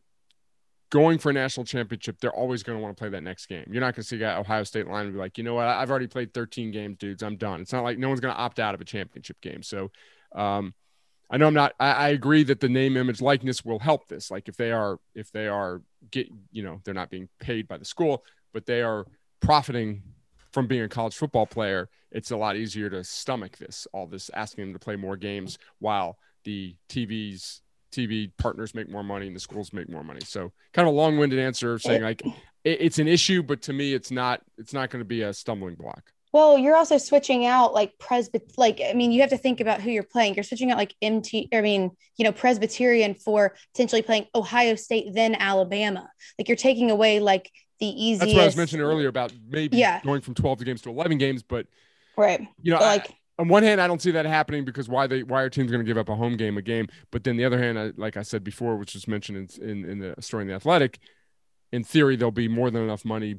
[0.92, 3.64] going for a national championship, they're always going to want to play that next game.
[3.72, 5.68] You're not going to see a Ohio State line and be like, you know what,
[5.68, 7.24] I've already played 13 games, dudes.
[7.24, 7.62] I'm done.
[7.62, 9.64] It's not like no one's going to opt out of a championship game.
[9.64, 9.90] So
[10.36, 10.74] um,
[11.30, 11.74] I know I'm not.
[11.80, 14.30] I, I, agree that the name, image, likeness will help this.
[14.30, 17.78] Like if they are, if they are get, you know, they're not being paid by
[17.78, 18.24] the school,
[18.54, 19.06] but they are
[19.40, 20.04] profiting
[20.52, 21.90] from being a college football player.
[22.12, 25.58] It's a lot easier to stomach this, all this asking them to play more games
[25.80, 27.62] while the TVs,
[27.94, 30.22] TV partners make more money and the schools make more money.
[30.26, 32.34] So kind of a long-winded answer saying like it,
[32.82, 34.42] it's an issue, but to me, it's not.
[34.58, 36.12] It's not going to be a stumbling block.
[36.34, 39.82] Well, you're also switching out like Presbyt, like I mean, you have to think about
[39.82, 40.36] who you're playing.
[40.36, 45.14] You're switching out like MT, I mean, you know, Presbyterian for potentially playing Ohio State,
[45.14, 46.10] then Alabama.
[46.40, 48.22] Like you're taking away like the easiest.
[48.22, 50.02] That's what I was mentioning earlier about maybe yeah.
[50.04, 51.68] going from 12 games to 11 games, but
[52.16, 53.10] right, you know, like.
[53.10, 55.72] I, on one hand, I don't see that happening because why they why are teams
[55.72, 56.88] going to give up a home game a game?
[57.10, 59.90] But then the other hand, I, like I said before, which was mentioned in, in,
[59.90, 61.00] in the story in the Athletic,
[61.72, 63.36] in theory there'll be more than enough money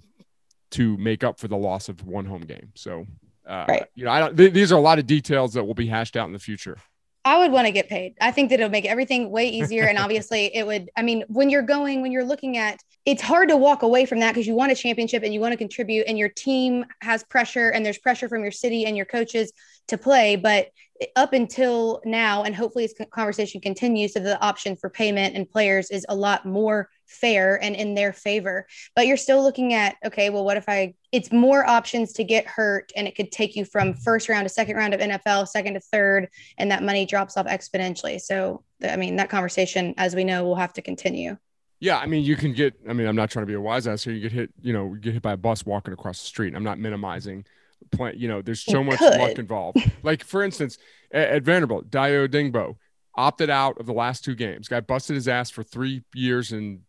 [0.73, 2.71] to make up for the loss of one home game.
[2.75, 3.07] So,
[3.47, 3.85] uh, right.
[3.95, 6.17] you know, I don't, th- these are a lot of details that will be hashed
[6.17, 6.79] out in the future.
[7.25, 8.15] I would want to get paid.
[8.21, 9.85] I think that it'll make everything way easier.
[9.85, 10.91] And obviously, it would.
[10.97, 14.21] I mean, when you're going, when you're looking at, it's hard to walk away from
[14.21, 17.23] that because you want a championship and you want to contribute, and your team has
[17.23, 19.53] pressure, and there's pressure from your city and your coaches
[19.89, 20.37] to play.
[20.37, 20.69] But
[21.17, 25.91] up until now, and hopefully, this conversation continues, so the option for payment and players
[25.91, 28.67] is a lot more fair and in their favor.
[28.97, 32.47] But you're still looking at, okay, well, what if I, it's more options to get
[32.47, 35.75] hurt and it could take you from first round to second round of NFL, second
[35.75, 36.29] to third,
[36.59, 38.21] and that money drops off exponentially.
[38.21, 41.37] So, I mean, that conversation, as we know, will have to continue.
[41.81, 42.75] Yeah, I mean, you can get.
[42.89, 44.13] I mean, I'm not trying to be a wise ass here.
[44.13, 46.55] You get hit, you know, get hit by a bus walking across the street.
[46.55, 47.45] I'm not minimizing.
[47.93, 49.79] Point, you know, there's so much luck involved.
[50.03, 50.79] like for instance,
[51.13, 52.77] at, at Vanderbilt, Dayo Odeyingbo
[53.15, 54.69] opted out of the last two games.
[54.69, 56.81] Guy busted his ass for three years and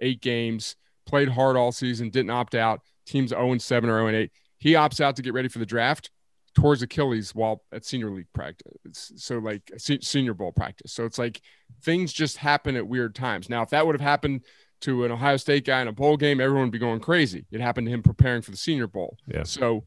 [0.00, 2.80] eight games, played hard all season, didn't opt out.
[3.04, 4.30] Teams 0 7 or 0 8.
[4.58, 6.10] He opts out to get ready for the draft,
[6.54, 9.12] towards Achilles while at senior league practice.
[9.16, 10.92] So, like senior bowl practice.
[10.92, 11.40] So, it's like
[11.82, 13.48] things just happen at weird times.
[13.48, 14.42] Now, if that would have happened
[14.82, 17.46] to an Ohio State guy in a bowl game, everyone would be going crazy.
[17.50, 19.16] It happened to him preparing for the senior bowl.
[19.26, 19.44] Yeah.
[19.44, 19.84] So,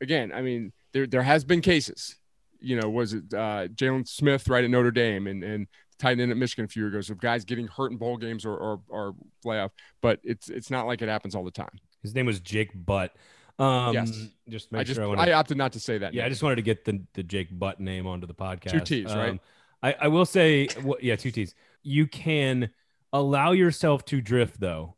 [0.00, 2.16] again, I mean, there, there has been cases
[2.64, 5.66] you know, was it uh, Jaylon Smith right at Notre Dame and and
[5.98, 8.44] tight end at Michigan a few years ago of guys getting hurt in bowl games
[8.44, 9.14] or, or or
[9.44, 9.70] playoff,
[10.00, 11.78] but it's it's not like it happens all the time.
[12.02, 13.14] His name was Jake Butt.
[13.58, 14.10] Um, yes.
[14.48, 16.12] Just I just sure I, I, opted not to say that.
[16.12, 16.26] Yeah, name.
[16.26, 18.70] I just wanted to get the the Jake Butt name onto the podcast.
[18.70, 19.40] Two T's, um, right?
[19.82, 21.54] I I will say, well, yeah, two T's.
[21.82, 22.70] You can
[23.12, 24.96] allow yourself to drift though,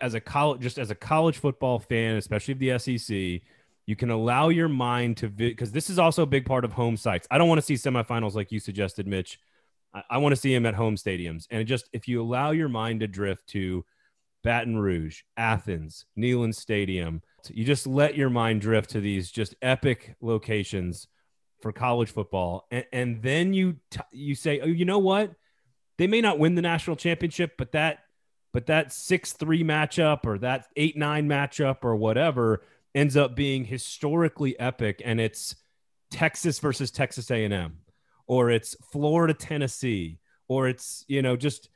[0.00, 3.42] as a college, just as a college football fan, especially of the SEC
[3.86, 6.96] you can allow your mind to because this is also a big part of home
[6.96, 7.26] sites.
[7.30, 9.38] I don't want to see semifinals like you suggested, Mitch.
[9.94, 11.46] I, I want to see them at home stadiums.
[11.50, 13.84] And just if you allow your mind to drift to
[14.42, 20.14] Baton Rouge, Athens, Neyland Stadium, you just let your mind drift to these just epic
[20.20, 21.08] locations
[21.60, 25.32] for college football, and, and then you t- you say, oh, you know what?
[25.98, 27.98] They may not win the national championship, but that
[28.52, 32.62] but that six three matchup or that eight nine matchup or whatever
[32.94, 35.56] ends up being historically epic and it's
[36.10, 37.78] Texas versus Texas A&M
[38.26, 40.18] or it's Florida Tennessee
[40.48, 41.68] or it's you know just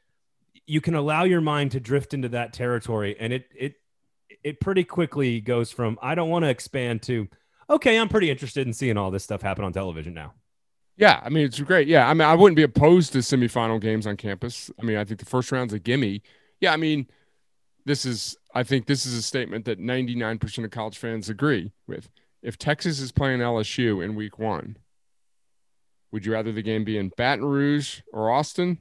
[0.67, 3.75] you can allow your mind to drift into that territory and it it
[4.43, 7.29] it pretty quickly goes from I don't want to expand to
[7.71, 10.35] okay, I'm pretty interested in seeing all this stuff happen on television now.
[10.97, 11.89] Yeah, I mean it's great.
[11.89, 14.71] Yeah, I mean I wouldn't be opposed to semifinal games on campus.
[14.81, 16.23] I mean I think the first round's a gimme.
[16.61, 17.09] Yeah, I mean
[17.85, 22.09] this is I think this is a statement that 99% of college fans agree with.
[22.41, 24.77] If Texas is playing LSU in week 1,
[26.13, 28.79] would you rather the game be in Baton Rouge or Austin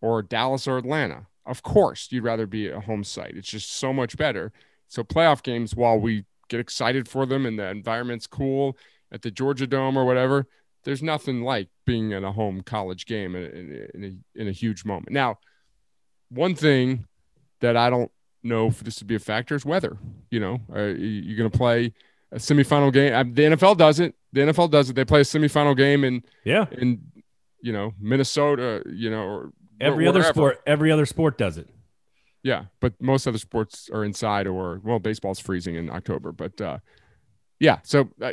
[0.00, 1.26] or Dallas or Atlanta?
[1.44, 3.36] Of course, you'd rather be a home site.
[3.36, 4.52] It's just so much better.
[4.86, 8.76] So playoff games while we get excited for them and the environment's cool
[9.10, 10.46] at the Georgia Dome or whatever,
[10.84, 14.84] there's nothing like being in a home college game in, in, a, in a huge
[14.84, 15.10] moment.
[15.10, 15.38] Now,
[16.28, 17.06] one thing
[17.60, 19.96] that I don't know for this to be a factor is weather.
[20.30, 21.92] You know, uh, you're going to play
[22.30, 23.34] a semifinal game.
[23.34, 24.14] The NFL does it.
[24.32, 24.96] The NFL does it.
[24.96, 27.02] They play a semifinal game in yeah in
[27.60, 28.82] you know Minnesota.
[28.86, 30.60] You know, or every other sport.
[30.66, 31.68] Every other sport does it.
[32.42, 36.32] Yeah, but most other sports are inside or well, baseball's freezing in October.
[36.32, 36.78] But uh,
[37.60, 38.32] yeah, so uh,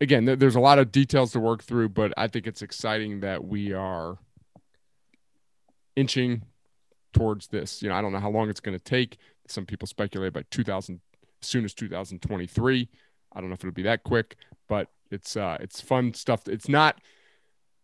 [0.00, 3.20] again, th- there's a lot of details to work through, but I think it's exciting
[3.20, 4.18] that we are
[5.94, 6.42] inching
[7.12, 7.82] towards this.
[7.82, 9.18] You know, I don't know how long it's going to take.
[9.48, 11.00] Some people speculate by 2000,
[11.42, 12.88] as soon as 2023.
[13.32, 14.36] I don't know if it'll be that quick,
[14.68, 16.48] but it's uh, it's fun stuff.
[16.48, 17.00] It's not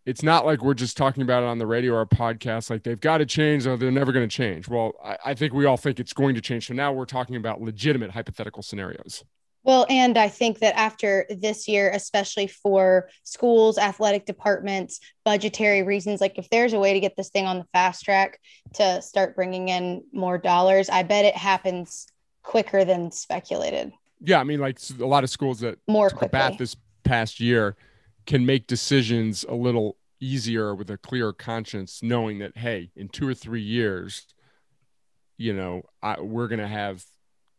[0.05, 2.83] it's not like we're just talking about it on the radio or a podcast like
[2.83, 5.65] they've got to change or they're never going to change well I, I, think we
[5.65, 9.25] all think it's going to change so now we're talking about legitimate hypothetical scenarios
[9.65, 16.21] well, and I think that after this year, especially for schools, athletic departments, budgetary reasons,
[16.21, 18.41] like if there's a way to get this thing on the fast track
[18.75, 22.09] to start bringing in more dollars, I bet it happens
[22.43, 23.93] quicker than speculated.
[24.21, 26.57] Yeah, I mean, like a lot of schools that more took quickly.
[26.59, 27.77] this past year
[28.27, 33.29] can make decisions a little easier with a clear conscience, knowing that hey, in two
[33.29, 34.27] or three years,
[35.37, 37.05] you know, I, we're going to have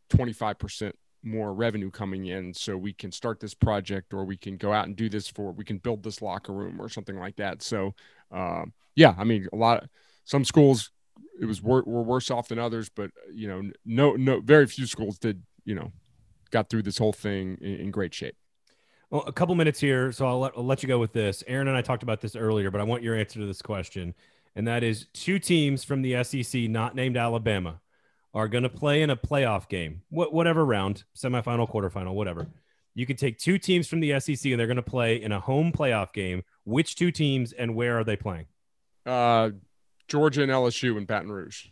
[0.09, 4.37] twenty five percent more revenue coming in so we can start this project or we
[4.37, 7.17] can go out and do this for we can build this locker room or something
[7.17, 7.61] like that.
[7.61, 7.95] So
[8.31, 9.89] um, yeah i mean a lot of
[10.25, 10.91] some schools
[11.39, 14.85] it was wor- were worse off than others but you know no no very few
[14.85, 15.91] schools did you know
[16.51, 18.35] got through this whole thing in, in great shape.
[19.09, 21.43] Well a couple minutes here so I'll let, I'll let you go with this.
[21.47, 24.13] Aaron and i talked about this earlier but i want your answer to this question
[24.55, 27.79] and that is two teams from the sec not named alabama
[28.33, 32.47] are going to play in a playoff game, wh- whatever round, semifinal, quarterfinal, whatever.
[32.95, 35.39] You can take two teams from the SEC and they're going to play in a
[35.39, 36.43] home playoff game.
[36.63, 38.45] Which two teams and where are they playing?
[39.05, 39.51] Uh,
[40.07, 41.65] Georgia and LSU in Baton Rouge.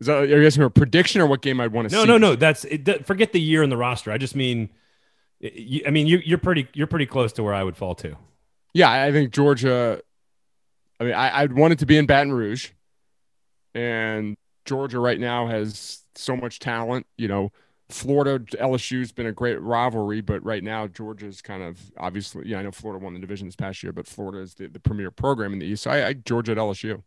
[0.00, 2.02] Is that, are you asking for a prediction or what game I'd want to no,
[2.02, 2.08] see?
[2.08, 2.36] No, no, no.
[2.36, 4.10] That's it, forget the year in the roster.
[4.10, 4.70] I just mean,
[5.86, 8.16] I mean, you, you're pretty, you're pretty close to where I would fall to.
[8.74, 10.02] Yeah, I think Georgia.
[10.98, 12.70] I mean, I, I'd want it to be in Baton Rouge,
[13.74, 17.06] and Georgia right now has so much talent.
[17.16, 17.52] You know,
[17.88, 22.48] Florida LSU's been a great rivalry, but right now Georgia's kind of obviously.
[22.48, 24.80] Yeah, I know Florida won the division this past year, but Florida is the, the
[24.80, 25.84] premier program in the East.
[25.84, 27.02] So I, I Georgia at LSU.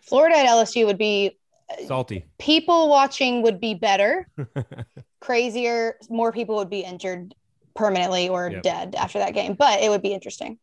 [0.00, 1.36] Florida at LSU would be
[1.70, 2.24] uh, salty.
[2.38, 4.28] People watching would be better,
[5.20, 5.96] crazier.
[6.08, 7.34] More people would be injured
[7.74, 8.62] permanently or yep.
[8.62, 10.58] dead after that game, but it would be interesting.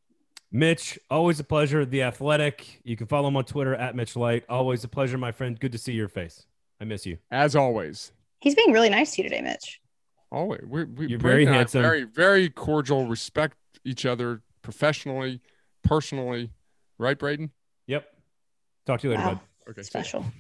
[0.56, 1.84] Mitch, always a pleasure.
[1.84, 2.80] The Athletic.
[2.84, 4.44] You can follow him on Twitter at Mitch Light.
[4.48, 5.60] Always a pleasure, my friend.
[5.60, 6.46] Good to see your face.
[6.80, 7.18] I miss you.
[7.32, 8.12] As always.
[8.40, 9.82] He's being really nice to you today, Mitch.
[10.32, 10.62] Always.
[10.68, 11.82] We, we, You're very and handsome.
[11.82, 13.08] Very, very cordial.
[13.08, 15.42] Respect each other professionally,
[15.84, 16.52] personally.
[17.00, 17.50] Right, Braden?
[17.88, 18.06] Yep.
[18.86, 19.34] Talk to you later, Wow.
[19.66, 19.72] bud.
[19.72, 19.82] Okay.
[19.82, 20.04] see ya.
[20.04, 20.26] Special.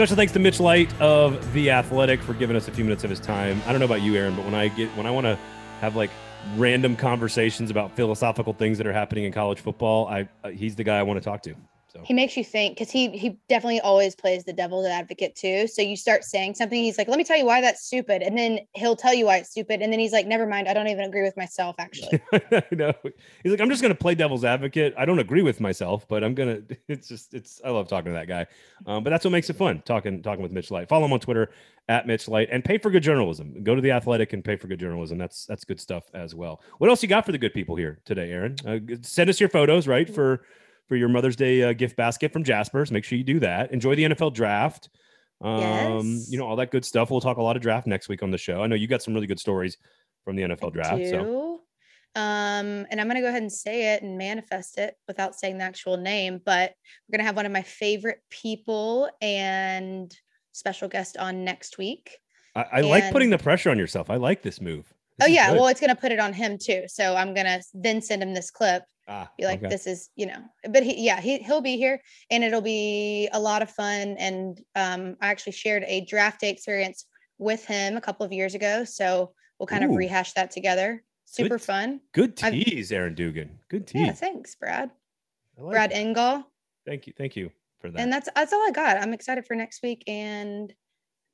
[0.00, 3.10] Special thanks to Mitch Light of The Athletic for giving us a few minutes of
[3.10, 3.60] his time.
[3.66, 5.38] I don't know about you, Aaron, but when I get when I want to
[5.82, 6.08] have like
[6.56, 10.84] random conversations about philosophical things that are happening in college football, I uh, he's the
[10.84, 11.54] guy I want to talk to.
[11.92, 15.66] So He makes you think because he he definitely always plays the devil's advocate too.
[15.66, 18.38] So you start saying something, he's like, "Let me tell you why that's stupid," and
[18.38, 20.86] then he'll tell you why it's stupid, and then he's like, "Never mind, I don't
[20.88, 22.92] even agree with myself actually." I know.
[23.42, 24.94] He's like, I'm just gonna play devil's advocate.
[24.96, 26.60] I don't agree with myself, but I'm gonna.
[26.88, 27.60] It's just, it's.
[27.64, 28.46] I love talking to that guy.
[28.86, 30.88] Um, but that's what makes it fun talking, talking with Mitch Light.
[30.88, 31.50] Follow him on Twitter
[31.88, 33.62] at Mitch Light and pay for good journalism.
[33.62, 35.18] Go to the Athletic and pay for good journalism.
[35.18, 36.62] That's that's good stuff as well.
[36.78, 38.56] What else you got for the good people here today, Aaron?
[38.66, 40.42] Uh, send us your photos, right for
[40.90, 42.90] for your Mother's Day uh, gift basket from Jasper's.
[42.90, 43.70] Make sure you do that.
[43.70, 44.88] Enjoy the NFL draft.
[45.40, 46.28] Um, Yes.
[46.32, 47.12] you know all that good stuff.
[47.12, 48.60] We'll talk a lot of draft next week on the show.
[48.60, 49.76] I know you got some really good stories
[50.24, 51.06] from the NFL draft.
[51.06, 51.60] So do.
[52.16, 55.64] Um, and I'm gonna go ahead and say it and manifest it without saying the
[55.64, 56.74] actual name, but
[57.08, 60.12] we're gonna have one of my favorite people and
[60.50, 62.18] special guest on next week.
[62.56, 64.10] I, I like putting the pressure on yourself.
[64.10, 64.92] I like this move.
[65.22, 65.58] oh This yeah, good.
[65.60, 66.82] well, it's gonna put it on him too.
[66.88, 68.82] So I'm gonna then send him this clip.
[69.10, 69.68] Ah, Be like, okay.
[69.68, 70.38] this is, you know,
[70.70, 72.00] but he, yeah, he he'll be here,
[72.30, 74.14] and it'll be a lot of fun.
[74.18, 77.06] And um, I actually shared a draft day experience
[77.36, 81.02] with him a couple of years ago, so we'll kind of rehash that together.
[81.24, 81.62] Super Good.
[81.62, 82.00] fun.
[82.12, 83.58] good tease, Aaron Dugan.
[83.68, 84.06] Good tease.
[84.06, 84.90] Yeah, thanks, Brad.
[85.58, 85.96] Like Brad that.
[85.96, 86.44] Engel.
[86.86, 87.12] Thank you.
[87.18, 87.50] Thank you
[87.80, 88.00] for that.
[88.00, 88.96] and that's that's all I got.
[88.96, 90.72] I'm excited for next week, and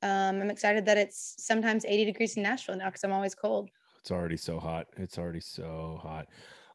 [0.01, 3.69] um, I'm excited that it's sometimes 80 degrees in Nashville now because I'm always cold.
[3.99, 4.87] It's already so hot.
[4.97, 6.27] It's already so hot.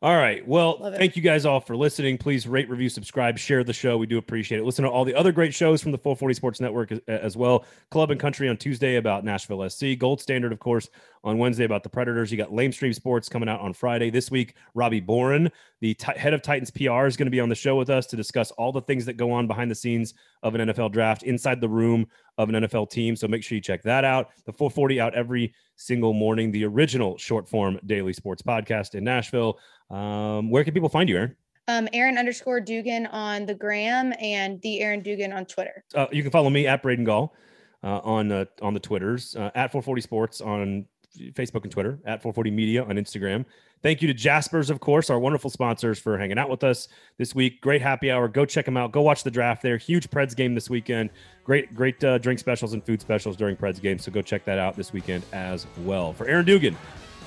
[0.03, 0.45] All right.
[0.49, 2.19] Well, thank you guys all for listening.
[2.19, 3.97] Please rate, review, subscribe, share the show.
[3.97, 4.65] We do appreciate it.
[4.65, 7.65] Listen to all the other great shows from the 440 Sports Network as, as well.
[7.93, 9.97] Club and Country on Tuesday about Nashville SC.
[9.97, 10.89] Gold Standard, of course,
[11.23, 12.33] on Wednesday about the Predators.
[12.33, 14.11] You got Lame Stream Sports coming out on Friday.
[14.11, 17.49] This week, Robbie Bohren, the ti- head of Titans PR, is going to be on
[17.49, 20.15] the show with us to discuss all the things that go on behind the scenes
[20.43, 23.17] of an NFL draft, inside the room of an NFL team.
[23.17, 24.31] So make sure you check that out.
[24.47, 29.59] The 440 out every single morning, the original short form daily sports podcast in Nashville.
[29.91, 31.37] Um, where can people find you, Aaron?
[31.69, 35.85] Um, Aaron underscore Dugan on the gram and the Aaron Dugan on Twitter.
[35.95, 37.35] Uh, you can follow me at Braden Gall
[37.85, 40.87] uh, on uh, on the Twitters, uh, at 440 Sports on
[41.33, 43.45] Facebook and Twitter, at 440 Media on Instagram.
[43.83, 46.89] Thank you to Jaspers, of course, our wonderful sponsors for hanging out with us
[47.19, 47.61] this week.
[47.61, 48.29] Great happy hour.
[48.29, 48.93] Go check them out.
[48.93, 49.77] Go watch the draft there.
[49.77, 51.11] Huge Preds game this weekend.
[51.45, 53.99] Great, great uh, drink specials and food specials during Preds game.
[53.99, 56.13] So go check that out this weekend as well.
[56.13, 56.77] For Aaron Dugan,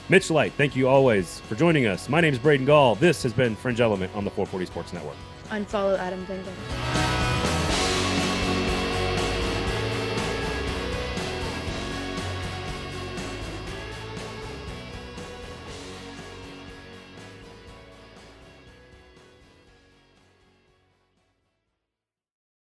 [0.07, 2.07] Mitch Light, thank you always for joining us.
[2.07, 2.95] My name is Braden Gall.
[2.95, 5.17] This has been Fringe Element on the 440 Sports Network.
[5.49, 7.24] Unfollow Adam Vingan.